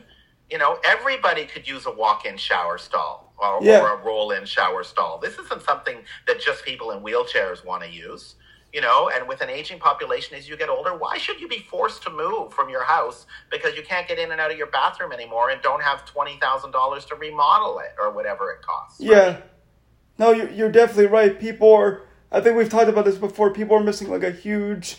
You 0.51 0.59
know, 0.59 0.79
everybody 0.85 1.47
could 1.47 1.67
use 1.67 1.87
a 1.87 1.91
walk-in 1.91 2.37
shower 2.37 2.79
stall 2.79 3.33
or, 3.39 3.59
Yeah. 3.63 3.81
or 3.81 3.95
a 3.95 3.97
roll-in 4.05 4.45
shower 4.45 4.85
stall. 4.85 5.19
This 5.19 5.39
isn't 5.39 5.63
something 5.63 5.99
that 6.27 6.41
just 6.41 6.65
people 6.65 6.91
in 6.91 7.01
wheelchairs 7.03 7.65
want 7.65 7.83
to 7.85 7.89
use. 7.89 8.35
You 8.73 8.81
know, 8.81 9.11
and 9.15 9.29
with 9.29 9.43
an 9.43 9.51
aging 9.51 9.79
population 9.81 10.37
as 10.37 10.49
you 10.49 10.57
get 10.57 10.71
older, 10.71 10.97
why 10.97 11.19
should 11.19 11.41
you 11.41 11.49
be 11.49 11.59
forced 11.59 12.03
to 12.05 12.11
move 12.11 12.55
from 12.55 12.71
your 12.71 12.85
house 12.85 13.27
because 13.51 13.77
you 13.77 13.83
can't 13.83 14.09
get 14.09 14.19
in 14.19 14.33
and 14.33 14.41
out 14.41 14.51
of 14.51 14.57
your 14.57 14.69
bathroom 14.69 15.13
anymore 15.13 15.51
and 15.51 15.61
don't 15.61 15.83
have 15.83 16.07
twenty 16.07 16.39
thousand 16.41 16.71
dollars 16.71 17.05
to 17.07 17.15
remodel 17.17 17.79
it 17.81 17.95
or 18.01 18.11
whatever 18.11 18.51
it 18.51 18.63
costs? 18.63 19.01
yeah. 19.01 19.39
No, 20.19 20.31
you're 20.31 20.51
you're 20.51 20.71
definitely 20.71 21.07
right. 21.07 21.39
People 21.39 21.73
are. 21.75 22.03
I 22.31 22.41
think 22.41 22.57
we've 22.57 22.69
talked 22.69 22.89
about 22.89 23.05
this 23.05 23.19
before. 23.19 23.53
People 23.53 23.77
are 23.77 23.83
missing 23.83 24.09
like 24.09 24.23
a 24.23 24.31
huge 24.31 24.97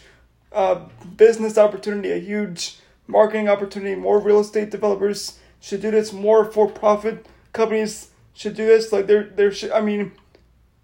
uh, 0.52 0.86
business 1.16 1.58
opportunity, 1.58 2.12
a 2.12 2.20
huge 2.20 2.78
marketing 3.08 3.50
opportunity. 3.50 3.96
More 3.96 4.20
real 4.20 4.40
estate 4.40 4.70
developers 4.70 5.40
should 5.60 5.82
do 5.82 5.92
this. 5.92 6.14
More 6.14 6.46
for-profit 6.46 7.26
companies 7.54 8.10
should 8.34 8.56
do 8.56 8.66
this. 8.66 8.92
Like 8.92 9.08
there, 9.08 9.24
there 9.24 9.52
should. 9.52 9.72
I 9.72 9.82
mean, 9.82 10.12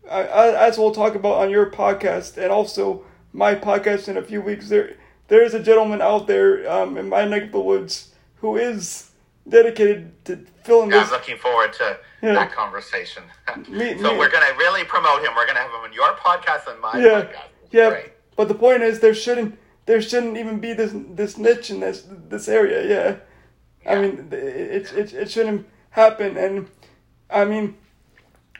as 0.09 0.77
we'll 0.77 0.91
talk 0.93 1.15
about 1.15 1.33
on 1.41 1.49
your 1.49 1.69
podcast 1.71 2.37
and 2.37 2.51
also 2.51 3.03
my 3.33 3.55
podcast 3.55 4.07
in 4.07 4.17
a 4.17 4.21
few 4.21 4.41
weeks, 4.41 4.69
there 4.69 4.95
there 5.27 5.43
is 5.43 5.53
a 5.53 5.61
gentleman 5.61 6.01
out 6.01 6.27
there 6.27 6.69
um, 6.71 6.97
in 6.97 7.07
my 7.09 7.25
neck 7.25 7.43
of 7.43 7.51
the 7.51 7.59
woods 7.59 8.13
who 8.37 8.57
is 8.57 9.11
dedicated 9.47 10.25
to 10.25 10.45
filling 10.63 10.89
Yeah, 10.91 10.99
this. 11.01 11.07
I'm 11.09 11.13
looking 11.19 11.37
forward 11.37 11.73
to 11.73 11.97
Yeah. 12.21 12.33
that 12.33 12.51
conversation. 12.51 13.23
Me- 13.69 13.97
so 13.97 14.11
me- 14.11 14.17
we're 14.17 14.29
going 14.29 14.45
to 14.51 14.55
really 14.57 14.83
promote 14.83 15.21
him. 15.21 15.31
We're 15.35 15.45
going 15.45 15.55
to 15.55 15.61
have 15.61 15.71
him 15.71 15.81
on 15.81 15.93
your 15.93 16.13
podcast 16.15 16.71
and 16.71 16.79
my 16.81 16.97
yeah, 16.97 17.21
podcast. 17.21 17.47
It's 17.65 17.73
yeah. 17.73 17.89
Great. 17.89 18.11
But 18.35 18.47
the 18.47 18.55
point 18.55 18.81
is, 18.83 18.99
there 18.99 19.13
shouldn't 19.13 19.57
there 19.85 20.01
shouldn't 20.01 20.37
even 20.37 20.59
be 20.59 20.73
this 20.73 20.91
this 20.93 21.37
niche 21.37 21.69
in 21.69 21.79
this 21.81 22.05
this 22.07 22.47
area. 22.47 22.79
Yeah, 23.85 23.91
I 23.91 24.01
mean, 24.01 24.29
it 24.31 24.91
it 24.93 25.13
it 25.13 25.29
shouldn't 25.31 25.67
happen. 25.91 26.37
And 26.37 26.67
I 27.29 27.45
mean, 27.45 27.75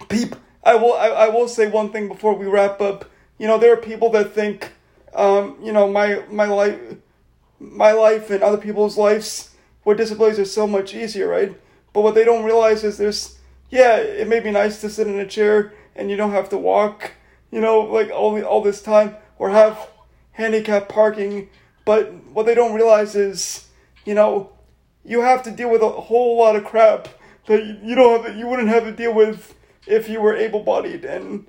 peop. 0.10 0.36
I 0.64 0.76
will 0.76 0.94
I, 0.94 1.08
I 1.08 1.30
will 1.30 1.48
say 1.48 1.68
one 1.70 1.92
thing 1.92 2.08
before 2.08 2.36
we 2.36 2.46
wrap 2.46 2.82
up. 2.82 3.06
You 3.38 3.48
know, 3.48 3.58
there 3.58 3.74
are 3.74 3.78
people 3.78 4.10
that 4.12 4.34
think, 4.34 4.72
um, 5.14 5.58
you 5.62 5.72
know, 5.72 5.88
my 5.90 6.24
my 6.30 6.46
life, 6.46 6.80
my 7.60 7.92
life 7.92 8.30
and 8.30 8.44
other 8.44 8.58
people's 8.58 8.98
lives 8.98 9.52
with 9.86 9.98
disabilities 9.98 10.40
are 10.40 10.46
so 10.46 10.68
much 10.68 10.94
easier, 10.94 11.28
right? 11.28 11.56
But 11.94 12.02
what 12.02 12.16
they 12.16 12.26
don't 12.26 12.44
realize 12.46 12.84
is 12.84 12.98
there's, 12.98 13.40
yeah, 13.70 13.96
it 13.98 14.28
may 14.28 14.40
be 14.40 14.52
nice 14.52 14.82
to 14.82 14.90
sit 14.90 15.08
in 15.08 15.20
a 15.20 15.26
chair 15.26 15.74
and 15.96 16.10
you 16.12 16.18
don't 16.18 16.32
have 16.32 16.50
to 16.50 16.58
walk, 16.58 17.14
you 17.52 17.62
know, 17.62 17.80
like 17.82 18.12
all 18.12 18.42
all 18.44 18.62
this 18.62 18.82
time 18.82 19.16
or 19.38 19.50
have 19.50 19.90
handicap 20.34 20.90
parking. 20.90 21.50
But 21.86 22.14
what 22.34 22.46
they 22.46 22.56
don't 22.56 22.76
realize 22.76 23.16
is, 23.16 23.68
you 24.06 24.14
know, 24.14 24.52
you 25.04 25.22
have 25.22 25.42
to 25.44 25.52
deal 25.52 25.72
with 25.72 25.82
a 25.82 25.90
whole 25.90 26.38
lot 26.38 26.56
of 26.56 26.66
crap 26.66 27.08
that 27.48 27.64
you- 27.64 27.78
you 27.82 27.96
don't 27.96 28.24
have, 28.24 28.36
you 28.36 28.48
wouldn't 28.48 28.68
have 28.70 28.84
to 28.84 28.92
deal 28.92 29.14
with 29.14 29.56
if 29.88 30.10
you 30.10 30.22
were 30.22 30.36
able-bodied 30.36 31.06
and 31.06 31.48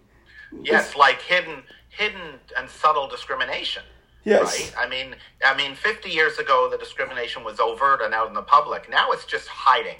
Yes, 0.62 0.94
like 0.96 1.20
hidden, 1.22 1.62
hidden 1.88 2.40
and 2.56 2.68
subtle 2.68 3.08
discrimination. 3.08 3.82
yes, 4.24 4.42
Right. 4.42 4.74
I 4.78 4.88
mean, 4.88 5.16
I 5.44 5.56
mean, 5.56 5.74
50 5.74 6.10
years 6.10 6.38
ago, 6.38 6.68
the 6.70 6.76
discrimination 6.78 7.44
was 7.44 7.60
overt 7.60 8.02
and 8.02 8.12
out 8.12 8.28
in 8.28 8.34
the 8.34 8.42
public. 8.42 8.90
Now 8.90 9.10
it's 9.12 9.24
just 9.24 9.48
hiding. 9.48 9.96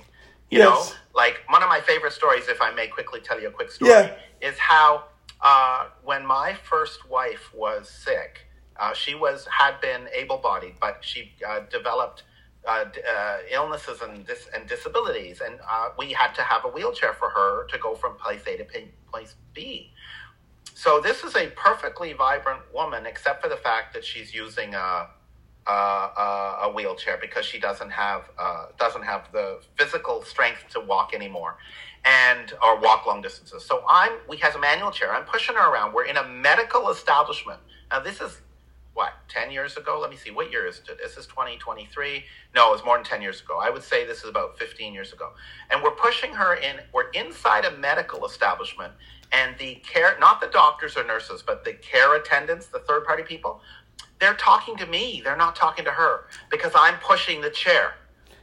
You 0.50 0.58
Yes. 0.58 0.90
know, 0.90 0.96
like 1.14 1.40
one 1.48 1.62
of 1.62 1.68
my 1.68 1.80
favorite 1.80 2.12
stories, 2.12 2.48
if 2.48 2.60
I 2.60 2.72
may 2.72 2.88
quickly 2.88 3.20
tell 3.20 3.40
you 3.40 3.48
a 3.48 3.52
quick 3.52 3.70
story, 3.70 3.90
Yeah. 3.90 4.14
is 4.40 4.58
how 4.58 5.04
uh, 5.42 5.86
when 6.04 6.26
my 6.26 6.52
first 6.52 7.08
wife 7.08 7.54
was 7.54 7.88
sick, 7.88 8.46
uh, 8.76 8.92
she 8.92 9.14
was 9.14 9.46
had 9.50 9.80
been 9.80 10.08
able-bodied, 10.12 10.74
but 10.80 10.98
she 11.02 11.32
uh, 11.46 11.60
developed 11.70 12.24
uh, 12.66 12.84
uh, 13.08 13.38
illnesses 13.50 14.02
and 14.02 14.26
dis- 14.26 14.48
and 14.54 14.68
disabilities, 14.68 15.40
and 15.44 15.58
uh, 15.68 15.90
we 15.98 16.12
had 16.12 16.34
to 16.34 16.42
have 16.42 16.64
a 16.64 16.68
wheelchair 16.68 17.14
for 17.14 17.30
her 17.30 17.66
to 17.68 17.78
go 17.78 17.94
from 17.94 18.16
place 18.16 18.42
A 18.46 18.56
to 18.58 18.64
p- 18.64 18.92
place 19.10 19.34
B. 19.54 19.92
So 20.74 21.00
this 21.00 21.24
is 21.24 21.36
a 21.36 21.48
perfectly 21.48 22.12
vibrant 22.12 22.62
woman, 22.72 23.06
except 23.06 23.42
for 23.42 23.48
the 23.48 23.56
fact 23.56 23.94
that 23.94 24.04
she's 24.04 24.34
using 24.34 24.74
a 24.74 25.08
a, 25.66 25.72
a, 26.62 26.72
wheelchair 26.74 27.18
because 27.20 27.44
she 27.44 27.58
doesn't 27.58 27.90
have 27.90 28.30
uh, 28.38 28.66
doesn't 28.78 29.02
have 29.02 29.30
the 29.32 29.60
physical 29.76 30.22
strength 30.22 30.64
to 30.70 30.80
walk 30.80 31.14
anymore, 31.14 31.58
and 32.04 32.52
or 32.62 32.80
walk 32.80 33.06
long 33.06 33.20
distances. 33.20 33.64
So 33.64 33.84
I'm 33.88 34.12
we 34.28 34.36
has 34.38 34.54
a 34.54 34.58
manual 34.58 34.90
chair. 34.90 35.12
I'm 35.12 35.24
pushing 35.24 35.56
her 35.56 35.72
around. 35.72 35.92
We're 35.92 36.06
in 36.06 36.16
a 36.16 36.26
medical 36.26 36.90
establishment. 36.90 37.60
Now 37.90 38.00
this 38.00 38.20
is 38.20 38.40
what 38.94 39.12
10 39.28 39.50
years 39.50 39.76
ago 39.76 39.98
let 40.00 40.10
me 40.10 40.16
see 40.16 40.30
what 40.30 40.50
year 40.50 40.66
is 40.66 40.78
it 40.78 40.98
this 41.02 41.16
is 41.16 41.26
2023 41.26 42.24
no 42.54 42.68
it 42.68 42.72
was 42.72 42.84
more 42.84 42.96
than 42.96 43.04
10 43.04 43.22
years 43.22 43.40
ago 43.40 43.58
i 43.62 43.70
would 43.70 43.82
say 43.82 44.04
this 44.06 44.18
is 44.18 44.28
about 44.28 44.58
15 44.58 44.92
years 44.92 45.12
ago 45.12 45.30
and 45.70 45.82
we're 45.82 45.90
pushing 45.92 46.32
her 46.32 46.54
in 46.54 46.76
we're 46.92 47.10
inside 47.10 47.64
a 47.64 47.76
medical 47.76 48.26
establishment 48.26 48.92
and 49.32 49.56
the 49.58 49.76
care 49.76 50.16
not 50.18 50.40
the 50.40 50.48
doctors 50.48 50.96
or 50.96 51.04
nurses 51.04 51.42
but 51.46 51.64
the 51.64 51.72
care 51.74 52.16
attendants 52.16 52.66
the 52.66 52.80
third 52.80 53.04
party 53.04 53.22
people 53.22 53.60
they're 54.18 54.34
talking 54.34 54.76
to 54.76 54.86
me 54.86 55.20
they're 55.24 55.36
not 55.36 55.54
talking 55.54 55.84
to 55.84 55.92
her 55.92 56.26
because 56.50 56.72
i'm 56.74 56.94
pushing 56.96 57.40
the 57.40 57.50
chair 57.50 57.94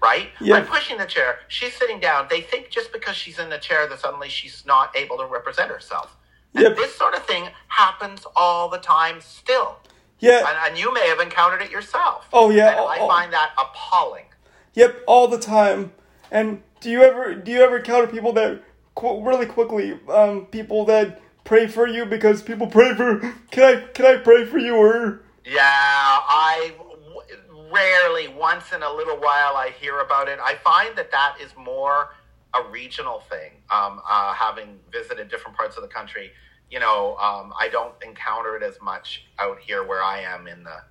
right? 0.02 0.30
Yeah. 0.40 0.56
I'm 0.56 0.66
pushing 0.66 0.98
the 0.98 1.06
chair. 1.06 1.40
She's 1.48 1.74
sitting 1.74 2.00
down. 2.00 2.28
They 2.30 2.42
think 2.42 2.70
just 2.70 2.92
because 2.94 3.16
she's 3.16 3.40
in 3.40 3.50
the 3.50 3.58
chair 3.58 3.88
that 3.88 4.00
suddenly 4.00 4.30
she's 4.30 4.64
not 4.66 4.96
able 4.96 5.18
to 5.18 5.26
represent 5.26 5.72
herself. 5.72 6.16
And 6.54 6.64
Yep. 6.64 6.76
this 6.76 6.96
sort 6.96 7.16
of 7.16 7.26
thing 7.26 7.50
happens 7.68 8.26
all 8.36 8.70
the 8.70 8.78
time 8.78 9.22
still. 9.22 9.78
Yeah. 10.19 10.39
And, 10.47 10.58
and 10.71 10.77
you 10.80 10.93
may 10.93 11.08
have 11.08 11.19
encountered 11.19 11.62
it 11.62 11.71
yourself. 11.71 12.27
Oh, 12.34 12.49
yeah. 12.49 12.69
And 12.71 12.80
I 12.80 12.97
Oh, 12.99 13.08
find 13.08 13.32
that 13.34 13.51
appalling. 13.58 14.25
Yep, 14.73 15.03
all 15.08 15.27
the 15.27 15.39
time. 15.39 15.91
And 16.32 16.62
do 16.82 16.89
you 16.89 17.01
ever 17.01 17.34
do 17.34 17.51
you 17.51 17.62
ever 17.62 17.77
encounter 17.77 18.08
people 18.08 18.34
that 18.34 18.62
qu- 18.95 19.23
really 19.23 19.45
quickly 19.47 19.97
um 20.10 20.45
people 20.47 20.86
that 20.86 21.19
pray 21.45 21.65
for 21.67 21.88
you 21.88 22.06
because 22.06 22.41
people 22.43 22.67
pray 22.67 22.93
for 22.93 23.19
can 23.49 23.63
I 23.63 23.82
can 23.93 24.06
I 24.06 24.17
pray 24.17 24.45
for 24.45 24.60
you 24.60 24.75
or 24.75 25.21
Yeah, 25.45 25.62
I 25.62 26.73
w- 26.77 27.71
rarely, 27.73 28.27
once 28.27 28.71
in 28.73 28.84
a 28.84 28.91
little 28.93 29.17
while, 29.17 29.56
I 29.56 29.71
hear 29.80 29.99
about 29.99 30.27
it. 30.27 30.38
I 30.43 30.56
find 30.56 30.95
that 30.97 31.12
that 31.12 31.38
is 31.41 31.51
more 31.58 32.10
a 32.53 32.62
regional 32.69 33.21
thing. 33.21 33.51
Um, 33.71 34.01
uh, 34.08 34.34
having 34.34 34.80
visited 34.91 35.30
different 35.30 35.58
parts 35.58 35.75
of 35.77 35.82
the 35.84 35.89
country, 35.89 36.32
you 36.69 36.80
know, 36.80 37.15
um, 37.17 37.53
I 37.58 37.69
don't 37.71 37.93
encounter 38.06 38.56
it 38.58 38.63
as 38.63 38.80
much 38.82 39.25
out 39.39 39.60
here 39.60 39.86
where 39.86 40.03
I 40.03 40.21
am 40.21 40.47
in 40.47 40.63
the, 40.63 40.82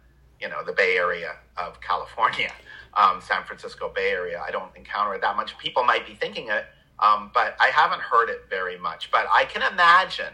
you 0.41 0.49
know, 0.49 0.65
the 0.65 0.73
Bay 0.73 0.97
Area 0.97 1.37
of 1.57 1.81
California, 1.81 2.53
um, 2.95 3.21
San 3.21 3.45
Francisco 3.45 3.91
Bay 3.95 4.11
Area. 4.11 4.43
I 4.47 4.51
don't 4.51 4.75
encounter 4.77 5.15
it 5.15 5.21
that 5.21 5.37
much. 5.37 5.57
People 5.59 5.85
might 5.85 6.07
be 6.07 6.15
thinking 6.15 6.49
it, 6.49 6.65
um, 6.99 7.31
but 7.35 7.57
I 7.61 7.67
haven't 7.67 8.01
heard 8.01 8.31
it 8.31 8.47
very 8.49 8.79
much. 8.79 9.11
But 9.11 9.27
I 9.31 9.45
can 9.45 9.63
imagine 9.71 10.33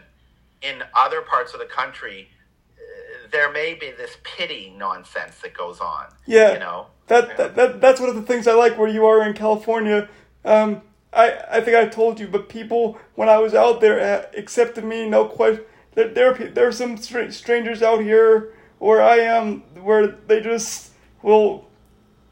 in 0.61 0.81
other 0.95 1.21
parts 1.21 1.53
of 1.53 1.59
the 1.59 1.65
country 1.65 2.29
uh, 2.77 3.27
there 3.31 3.51
may 3.51 3.73
be 3.73 3.91
this 3.91 4.17
pity 4.23 4.73
nonsense 4.77 5.35
that 5.43 5.53
goes 5.53 5.81
on. 5.81 6.05
Yeah. 6.25 6.53
you 6.53 6.59
know. 6.59 6.87
that, 7.07 7.35
that, 7.35 7.55
that 7.55 7.81
that's 7.81 7.99
one 7.99 8.09
of 8.09 8.15
the 8.15 8.21
things 8.21 8.47
I 8.47 8.53
like 8.53 8.77
where 8.77 8.87
you 8.87 9.05
are 9.05 9.25
in 9.25 9.33
California. 9.33 10.07
Um 10.45 10.83
I 11.15 11.57
I 11.57 11.61
think 11.61 11.77
I 11.77 11.85
told 11.85 12.19
you 12.19 12.27
but 12.27 12.49
people 12.49 12.97
when 13.15 13.29
I 13.29 13.37
was 13.37 13.53
out 13.53 13.81
there 13.81 13.99
uh, 13.99 14.25
accepted 14.37 14.83
me 14.83 15.09
no 15.09 15.25
question 15.25 15.63
there 15.95 16.09
there 16.09 16.31
are, 16.31 16.47
there 16.49 16.67
are 16.67 16.71
some 16.71 16.97
str- 16.97 17.29
strangers 17.29 17.81
out 17.81 18.01
here 18.01 18.53
where 18.79 19.01
I 19.01 19.17
am 19.17 19.61
where 19.81 20.07
they 20.07 20.41
just 20.41 20.91
will 21.21 21.67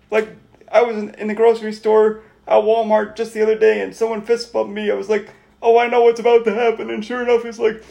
like 0.10 0.36
I 0.72 0.82
was 0.82 0.98
in, 0.98 1.14
in 1.16 1.28
the 1.28 1.34
grocery 1.34 1.74
store 1.74 2.22
at 2.48 2.64
Walmart 2.64 3.16
just 3.16 3.34
the 3.34 3.42
other 3.42 3.58
day 3.58 3.82
and 3.82 3.96
someone 3.96 4.22
fist 4.22 4.52
bumped 4.52 4.74
me. 4.74 4.90
I 4.92 4.96
was 4.96 5.10
like, 5.10 5.30
"Oh, 5.62 5.78
I 5.78 5.88
know 5.88 6.02
what's 6.04 6.20
about 6.20 6.44
to 6.46 6.54
happen." 6.54 6.90
And 6.90 7.04
sure 7.04 7.22
enough, 7.22 7.44
he's 7.44 7.60
like, 7.60 7.84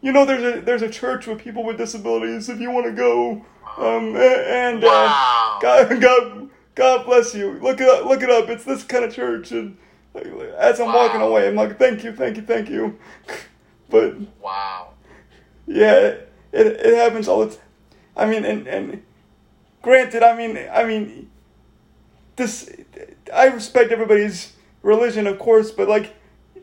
"You 0.00 0.12
know, 0.12 0.24
there's 0.24 0.42
a 0.42 0.60
there's 0.60 0.82
a 0.82 0.88
church 0.88 1.26
with 1.26 1.38
people 1.38 1.62
with 1.62 1.78
disabilities 1.78 2.48
if 2.48 2.60
you 2.60 2.70
want 2.70 2.86
to 2.86 2.92
go." 2.92 3.44
Um, 3.78 4.16
and 4.16 4.84
uh, 4.84 4.86
Wow. 4.86 5.58
God, 5.62 6.00
God, 6.00 6.50
God 6.74 7.06
bless 7.06 7.34
you. 7.34 7.52
Look 7.60 7.80
it 7.80 7.88
up. 7.88 8.04
Look 8.04 8.22
it 8.22 8.30
up. 8.30 8.48
It's 8.48 8.64
this 8.64 8.82
kind 8.84 9.04
of 9.04 9.14
church. 9.14 9.52
And 9.52 9.76
as 10.14 10.80
I'm 10.80 10.92
walking 10.92 11.20
away, 11.20 11.48
I'm 11.48 11.54
like, 11.54 11.78
"Thank 11.78 12.04
you, 12.04 12.12
thank 12.14 12.36
you, 12.36 12.42
thank 12.42 12.68
you." 12.68 12.98
But 13.90 14.16
Wow. 14.40 14.94
yeah, 15.66 15.92
it, 15.96 16.32
it, 16.50 16.66
it 16.66 16.94
happens 16.96 17.28
all 17.28 17.40
the 17.44 17.50
time. 17.50 17.64
I 18.16 18.24
mean, 18.24 18.46
and, 18.46 18.66
and 18.66 19.02
granted, 19.82 20.22
I 20.22 20.34
mean, 20.34 20.58
I 20.72 20.84
mean, 20.84 21.30
this, 22.36 22.74
I 23.32 23.48
respect 23.48 23.92
everybody's 23.92 24.54
religion, 24.82 25.26
of 25.26 25.38
course, 25.38 25.70
but 25.70 25.88
like, 25.90 26.14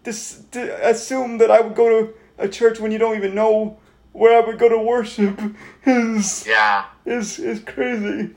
this, 0.03 0.41
to 0.53 0.89
assume 0.89 1.37
that 1.37 1.51
I 1.51 1.61
would 1.61 1.75
go 1.75 1.87
to 1.89 2.13
a 2.39 2.47
church 2.47 2.79
when 2.79 2.91
you 2.91 2.97
don't 2.97 3.15
even 3.15 3.35
know 3.35 3.77
where 4.11 4.41
I 4.41 4.45
would 4.45 4.57
go 4.57 4.69
to 4.69 4.77
worship 4.79 5.39
is, 5.85 6.47
Yeah. 6.47 6.85
is, 7.05 7.37
is 7.37 7.59
crazy. 7.59 8.33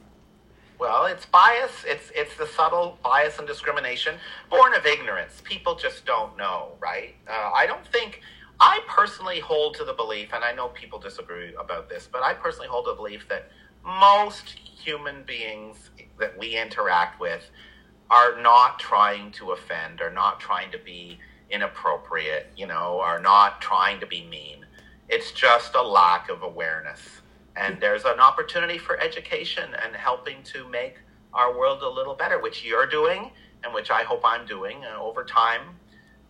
Well, 0.82 1.04
it's 1.06 1.26
bias. 1.26 1.84
It's 1.86 2.10
it's 2.12 2.36
the 2.36 2.48
subtle 2.48 2.98
bias 3.04 3.38
and 3.38 3.46
discrimination 3.46 4.16
born 4.50 4.74
of 4.74 4.84
ignorance. 4.84 5.40
People 5.44 5.76
just 5.76 6.04
don't 6.04 6.36
know, 6.36 6.72
right? 6.80 7.14
Uh, 7.30 7.52
I 7.54 7.66
don't 7.68 7.86
think. 7.86 8.20
I 8.58 8.80
personally 8.88 9.38
hold 9.38 9.76
to 9.76 9.84
the 9.84 9.92
belief, 9.92 10.30
and 10.34 10.42
I 10.42 10.52
know 10.52 10.68
people 10.70 10.98
disagree 10.98 11.54
about 11.54 11.88
this, 11.88 12.08
but 12.10 12.24
I 12.24 12.34
personally 12.34 12.66
hold 12.66 12.86
the 12.86 12.94
belief 12.94 13.28
that 13.28 13.48
most 13.84 14.48
human 14.48 15.22
beings 15.22 15.90
that 16.18 16.36
we 16.36 16.56
interact 16.56 17.20
with 17.20 17.48
are 18.10 18.42
not 18.42 18.80
trying 18.80 19.30
to 19.32 19.52
offend, 19.52 20.00
are 20.00 20.12
not 20.12 20.40
trying 20.40 20.72
to 20.72 20.78
be 20.78 21.16
inappropriate, 21.48 22.48
you 22.56 22.66
know, 22.66 22.98
are 22.98 23.20
not 23.20 23.60
trying 23.60 24.00
to 24.00 24.06
be 24.06 24.24
mean. 24.24 24.66
It's 25.08 25.30
just 25.30 25.76
a 25.76 25.82
lack 25.82 26.28
of 26.28 26.42
awareness. 26.42 27.21
And 27.56 27.80
there's 27.80 28.04
an 28.04 28.20
opportunity 28.20 28.78
for 28.78 28.98
education 28.98 29.70
and 29.84 29.94
helping 29.94 30.42
to 30.44 30.68
make 30.68 30.96
our 31.34 31.56
world 31.56 31.82
a 31.82 31.88
little 31.88 32.14
better, 32.14 32.40
which 32.40 32.64
you're 32.64 32.86
doing 32.86 33.30
and 33.64 33.72
which 33.74 33.90
I 33.90 34.02
hope 34.02 34.22
I'm 34.24 34.46
doing. 34.46 34.84
And 34.84 34.96
over 34.96 35.24
time, 35.24 35.62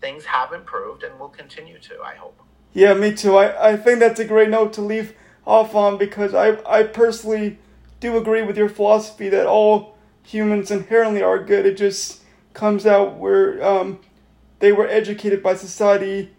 things 0.01 0.25
have 0.25 0.53
improved 0.53 1.03
and 1.03 1.19
will 1.19 1.29
continue 1.29 1.79
to, 1.79 2.01
I 2.03 2.15
hope. 2.15 2.41
Yeah, 2.73 2.95
me 2.95 3.15
too. 3.15 3.37
I, 3.37 3.73
I 3.73 3.77
think 3.77 4.01
that's 4.01 4.21
a 4.21 4.25
great 4.25 4.49
note 4.49 4.73
to 4.75 4.81
leave 4.81 5.15
off 5.47 5.75
on 5.75 5.99
because 5.99 6.35
I, 6.35 6.59
I 6.67 6.85
personally 6.85 7.59
do 8.01 8.17
agree 8.17 8.43
with 8.43 8.57
your 8.57 8.69
philosophy 8.69 9.29
that 9.29 9.47
all 9.47 9.97
humans 10.23 10.71
inherently 10.71 11.23
are 11.23 11.39
good. 11.39 11.67
It 11.67 11.77
just 11.77 12.23
comes 12.55 12.87
out 12.87 13.17
where 13.17 13.63
um, 13.65 14.01
they 14.59 14.73
were 14.73 14.89
educated 14.89 15.43
by 15.43 15.55
society 15.55 16.31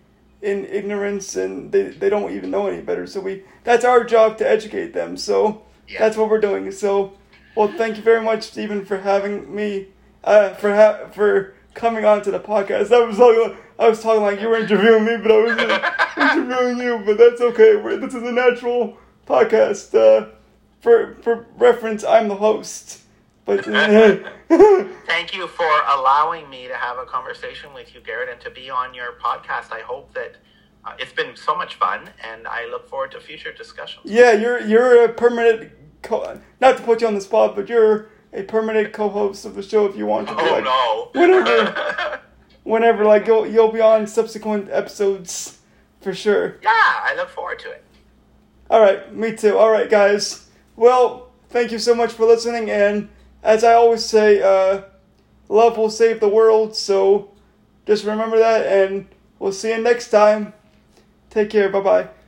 in 0.44 0.66
ignorance 0.66 1.36
and 1.36 1.72
they, 1.72 1.84
they 1.90 2.10
don't 2.10 2.32
even 2.32 2.52
know 2.52 2.68
any 2.68 2.82
better. 2.82 3.08
So 3.08 3.22
we 3.22 3.44
that's 3.64 3.86
our 3.86 4.04
job 4.04 4.38
to 4.40 4.50
educate 4.50 4.94
them. 4.94 5.18
So 5.18 5.64
Yeah. 5.88 6.00
that's 6.00 6.18
what 6.18 6.30
we're 6.30 6.42
doing. 6.42 6.72
So 6.72 7.14
well, 7.56 7.72
thank 7.78 7.98
you 7.98 8.04
very 8.04 8.22
much, 8.22 8.44
Stephen, 8.44 8.84
for 8.84 8.98
having 8.98 9.54
me, 9.56 9.88
uh, 10.24 10.50
for 10.56 10.74
ha- 10.76 11.10
for 11.12 11.54
coming 11.76 12.04
on 12.06 12.22
to 12.24 12.32
the 12.32 12.40
podcast. 12.40 12.92
I 12.92 13.00
was 13.06 13.18
talking, 13.18 13.56
I 13.80 13.88
was 13.90 14.02
talking 14.02 14.22
like 14.24 14.42
you 14.42 14.50
were 14.50 14.58
interviewing 14.58 15.06
me, 15.06 15.18
but 15.18 15.32
I 15.32 15.38
was 15.38 15.58
uh, 15.58 15.92
interviewing 16.34 16.78
you. 16.80 17.04
But 17.06 17.18
that's 17.20 17.42
okay. 17.42 17.76
We're, 17.76 17.98
this 17.98 18.14
is 18.16 18.24
a 18.24 18.32
natural 18.32 18.98
podcast. 19.28 19.94
Uh, 19.94 20.30
for 20.82 21.16
for 21.22 21.46
reference, 21.58 22.04
I'm 22.04 22.28
the 22.28 22.36
host. 22.36 23.03
But 23.46 23.66
Thank 25.06 25.34
you 25.36 25.48
for 25.48 25.70
allowing 25.90 26.50
me 26.50 26.68
to 26.68 26.76
have 26.76 26.98
a 26.98 27.06
conversation 27.06 27.74
with 27.74 27.94
you, 27.94 28.02
Garrett, 28.02 28.30
and 28.30 28.40
to 28.42 28.50
be 28.50 28.70
on 28.70 28.94
your 28.94 29.14
podcast. 29.22 29.72
I 29.72 29.82
hope 29.82 30.14
that 30.14 30.38
uh, 30.86 30.94
it's 30.98 31.12
been 31.14 31.36
so 31.36 31.56
much 31.56 31.76
fun, 31.76 32.10
and 32.24 32.48
I 32.48 32.66
look 32.68 32.88
forward 32.90 33.12
to 33.12 33.20
future 33.20 33.52
discussions. 33.52 34.06
yeah, 34.06 34.32
you're 34.32 34.62
you're 34.62 35.06
a 35.06 35.10
permanent. 35.14 35.72
Co- 36.02 36.40
not 36.60 36.78
to 36.78 36.84
put 36.84 37.00
you 37.02 37.08
on 37.08 37.16
the 37.16 37.22
spot, 37.22 37.56
but 37.56 37.70
you're 37.70 38.10
a 38.34 38.44
permanent 38.44 38.92
co-host 38.94 39.46
of 39.46 39.56
the 39.56 39.62
show 39.64 39.86
if 39.86 39.96
you 39.96 40.06
want 40.06 40.28
to. 40.28 40.36
be 40.36 40.42
like, 40.42 40.66
Oh 40.68 41.10
Whatever. 41.14 42.20
Whenever, 42.64 43.04
like 43.06 43.28
you'll 43.28 43.46
you'll 43.48 43.72
be 43.72 43.82
on 43.82 44.08
subsequent 44.08 44.70
episodes 44.70 45.60
for 46.02 46.14
sure. 46.14 46.60
yeah, 46.62 46.70
I 46.72 47.14
look 47.18 47.30
forward 47.30 47.60
to 47.60 47.70
it. 47.72 47.84
All 48.70 48.80
right, 48.82 49.14
me 49.14 49.36
too. 49.36 49.58
All 49.58 49.70
right, 49.70 49.90
guys. 49.90 50.50
Well, 50.78 51.30
thank 51.50 51.72
you 51.72 51.80
so 51.80 51.94
much 51.94 52.12
for 52.14 52.26
listening, 52.26 52.70
and 52.72 53.10
as 53.44 53.64
I 53.64 53.74
always 53.74 54.06
say, 54.06 54.42
uh, 54.42 54.84
love 55.50 55.78
will 55.78 55.90
save 55.90 56.20
the 56.20 56.30
world. 56.30 56.76
So 56.76 57.32
just 57.86 58.06
remember 58.06 58.40
that, 58.40 58.66
and 58.66 59.08
we'll 59.40 59.52
see 59.52 59.70
you 59.70 59.82
next 59.82 60.10
time. 60.10 60.54
Take 61.30 61.50
care. 61.50 61.70
Bye 61.70 61.82
bye. 61.82 62.23